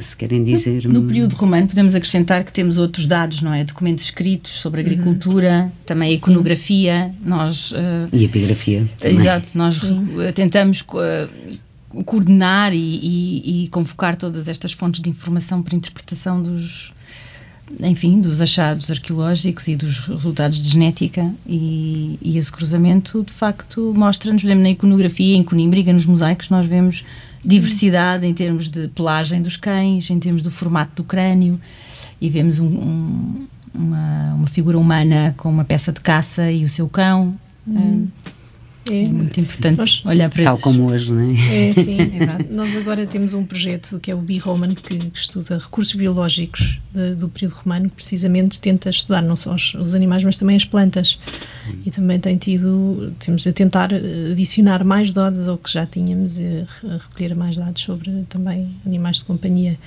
se 0.00 0.16
querem 0.16 0.44
dizer... 0.44 0.86
No 0.86 1.02
período 1.02 1.34
romano 1.34 1.66
podemos 1.66 1.92
acrescentar 1.92 2.44
que 2.44 2.52
temos 2.52 2.78
outros 2.78 3.08
dados, 3.08 3.42
não 3.42 3.52
é? 3.52 3.64
Documentos 3.64 4.04
escritos 4.04 4.52
sobre 4.52 4.80
uhum. 4.80 4.86
agricultura, 4.86 5.62
uhum. 5.64 5.70
também 5.84 6.10
a 6.10 6.14
iconografia, 6.14 7.12
nós... 7.24 7.72
Uh, 7.72 8.08
e 8.12 8.24
epigrafia. 8.24 8.88
Também. 8.96 9.16
Exato, 9.16 9.48
nós 9.58 9.80
tentamos 10.36 10.82
uh, 10.82 11.28
coordenar 12.04 12.72
e, 12.72 12.78
e, 12.78 13.64
e, 13.64 13.68
convocar 13.68 14.16
todas 14.16 14.48
estas 14.48 14.72
fontes 14.72 15.00
de 15.00 15.10
informação 15.10 15.62
para 15.62 15.76
interpretação 15.76 16.42
dos 16.42 16.92
enfim, 17.80 18.20
dos 18.20 18.42
achados 18.42 18.90
arqueológicos 18.90 19.68
e 19.68 19.76
dos 19.76 20.00
resultados 20.00 20.60
de 20.60 20.68
genética 20.68 21.32
e, 21.46 22.18
e 22.20 22.36
esse 22.36 22.52
cruzamento 22.52 23.24
de 23.24 23.32
facto 23.32 23.92
mostra-nos, 23.96 24.42
por 24.42 24.48
exemplo, 24.48 24.62
na 24.62 24.70
iconografia, 24.70 25.34
em 25.34 25.42
Conímbriga, 25.42 25.92
nos 25.92 26.04
mosaicos, 26.04 26.50
nós 26.50 26.66
vemos 26.66 27.04
diversidade 27.44 28.26
em 28.26 28.34
termos 28.34 28.68
de 28.68 28.88
pelagem 28.88 29.42
dos 29.42 29.56
cães, 29.56 30.10
em 30.10 30.18
termos 30.18 30.42
do 30.42 30.50
formato 30.50 31.02
do 31.02 31.04
crânio 31.04 31.58
e 32.20 32.28
vemos 32.28 32.58
um, 32.58 32.66
um, 32.66 33.46
uma, 33.74 34.34
uma, 34.34 34.46
figura 34.46 34.78
humana 34.78 35.34
com 35.36 35.50
uma 35.50 35.64
peça 35.64 35.92
de 35.92 36.00
caça 36.00 36.50
e 36.50 36.64
o 36.64 36.68
seu 36.68 36.88
cão. 36.88 37.34
Uhum. 37.66 38.08
É, 38.26 38.30
é 38.90 39.08
muito 39.08 39.40
importante 39.40 39.78
Nós, 39.78 40.04
olhar 40.04 40.28
para 40.28 40.44
Tal 40.44 40.58
como 40.58 40.90
hoje, 40.90 41.10
não 41.10 41.20
é? 41.20 41.70
É, 41.70 41.72
sim, 41.72 41.96
exato. 42.20 42.46
Nós 42.50 42.76
agora 42.76 43.06
temos 43.06 43.32
um 43.32 43.44
projeto 43.44 43.98
que 43.98 44.10
é 44.10 44.14
o 44.14 44.18
B-Roman, 44.18 44.74
que, 44.74 44.98
que, 44.98 45.18
estuda 45.18 45.58
recursos 45.58 45.94
biológicos 45.94 46.78
de, 46.92 47.14
do 47.14 47.28
período 47.28 47.54
romano, 47.54 47.88
que 47.88 47.96
precisamente 47.96 48.60
tenta 48.60 48.90
estudar 48.90 49.22
não 49.22 49.36
só 49.36 49.54
os, 49.54 49.72
os, 49.74 49.94
animais, 49.94 50.22
mas 50.22 50.36
também 50.36 50.56
as 50.56 50.64
plantas. 50.66 51.18
E 51.86 51.90
também 51.90 52.20
tem 52.20 52.36
tido, 52.36 53.12
temos 53.18 53.46
a 53.46 53.52
tentar 53.52 53.90
adicionar 54.30 54.84
mais 54.84 55.10
dados 55.10 55.48
ao 55.48 55.56
que 55.56 55.72
já 55.72 55.86
tínhamos, 55.86 56.38
e 56.38 56.66
recolher 56.82 57.34
mais 57.34 57.56
dados 57.56 57.82
sobre 57.82 58.10
também 58.28 58.68
animais 58.84 59.18
de 59.18 59.24
companhia. 59.24 59.78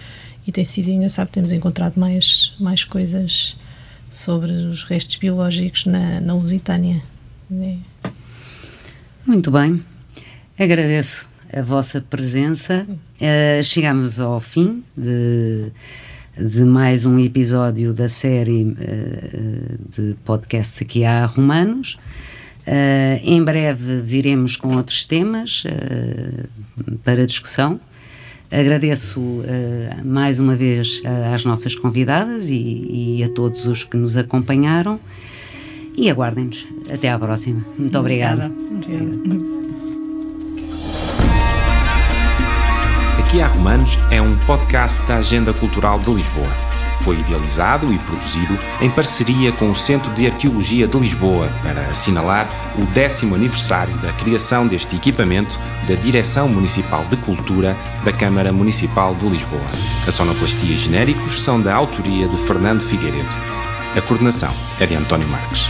E 0.48 0.52
tem 0.52 0.64
sido 0.64 0.90
engraçado, 0.90 1.28
temos 1.28 1.52
encontrado 1.52 2.00
mais, 2.00 2.54
mais 2.60 2.84
coisas 2.84 3.56
sobre 4.10 4.52
os 4.52 4.84
restos 4.86 5.18
biológicos 5.18 5.86
na, 5.86 6.20
na 6.20 6.34
Lusitânia. 6.34 7.02
É. 7.52 7.78
Muito 9.28 9.52
bem, 9.52 9.84
agradeço 10.58 11.28
a 11.52 11.62
vossa 11.62 12.00
presença. 12.00 12.88
Uh, 12.90 13.62
chegamos 13.62 14.22
ao 14.22 14.40
fim 14.40 14.82
de, 14.96 15.66
de, 16.38 16.64
mais 16.64 17.06
um 17.06 17.20
episódio 17.20 17.94
da 17.94 18.08
série 18.08 18.64
uh, 18.64 19.80
de 19.90 20.16
podcasts 20.24 20.82
aqui 20.82 21.04
há 21.04 21.26
Romanos. 21.26 22.00
Uh, 22.66 23.20
em 23.22 23.44
breve 23.44 24.00
viremos 24.00 24.56
com 24.56 24.74
outros 24.78 25.06
temas 25.06 25.66
para 27.04 27.26
discussão. 27.26 27.82
Agradeço 28.50 29.44
mais 30.06 30.40
uma 30.40 30.56
vez 30.56 31.02
às 31.34 31.44
nossas 31.44 31.76
convidadas 31.76 32.50
e, 32.50 33.18
e 33.18 33.24
a 33.26 33.28
todos 33.28 33.66
os 33.66 33.84
que 33.84 33.98
nos 33.98 34.16
acompanharam 34.16 34.98
e 35.98 36.10
aguardem-nos. 36.10 36.66
Até 36.92 37.10
à 37.10 37.20
próxima. 37.20 37.66
Muito 37.78 37.98
obrigada. 37.98 38.52
obrigada. 38.72 39.58
Aqui 43.20 43.42
há 43.42 43.48
Romanos 43.48 43.98
é 44.10 44.22
um 44.22 44.38
podcast 44.40 45.06
da 45.06 45.18
Agenda 45.18 45.54
Cultural 45.54 46.00
de 46.00 46.14
Lisboa. 46.14 46.48
Foi 47.02 47.20
idealizado 47.20 47.92
e 47.94 48.00
produzido 48.00 48.58
em 48.82 48.90
parceria 48.90 49.52
com 49.52 49.70
o 49.70 49.76
Centro 49.76 50.14
de 50.14 50.28
Arqueologia 50.28 50.88
de 50.88 50.98
Lisboa 50.98 51.48
para 51.62 51.82
assinalar 51.88 52.50
o 52.78 52.86
décimo 52.88 53.36
aniversário 53.36 53.94
da 53.98 54.12
criação 54.14 54.66
deste 54.66 54.96
equipamento 54.96 55.60
da 55.88 55.96
Direção 55.96 56.48
Municipal 56.48 57.04
de 57.06 57.18
Cultura 57.18 57.76
da 58.04 58.12
Câmara 58.14 58.52
Municipal 58.52 59.14
de 59.16 59.28
Lisboa. 59.28 59.62
A 60.08 60.12
sonoplastia 60.12 60.76
genéricos 60.76 61.44
são 61.44 61.62
da 61.62 61.76
autoria 61.76 62.28
de 62.28 62.38
Fernando 62.38 62.82
Figueiredo. 62.82 63.30
A 63.96 64.02
coordenação 64.02 64.54
é 64.80 64.86
de 64.86 64.96
António 64.96 65.28
Marques. 65.28 65.70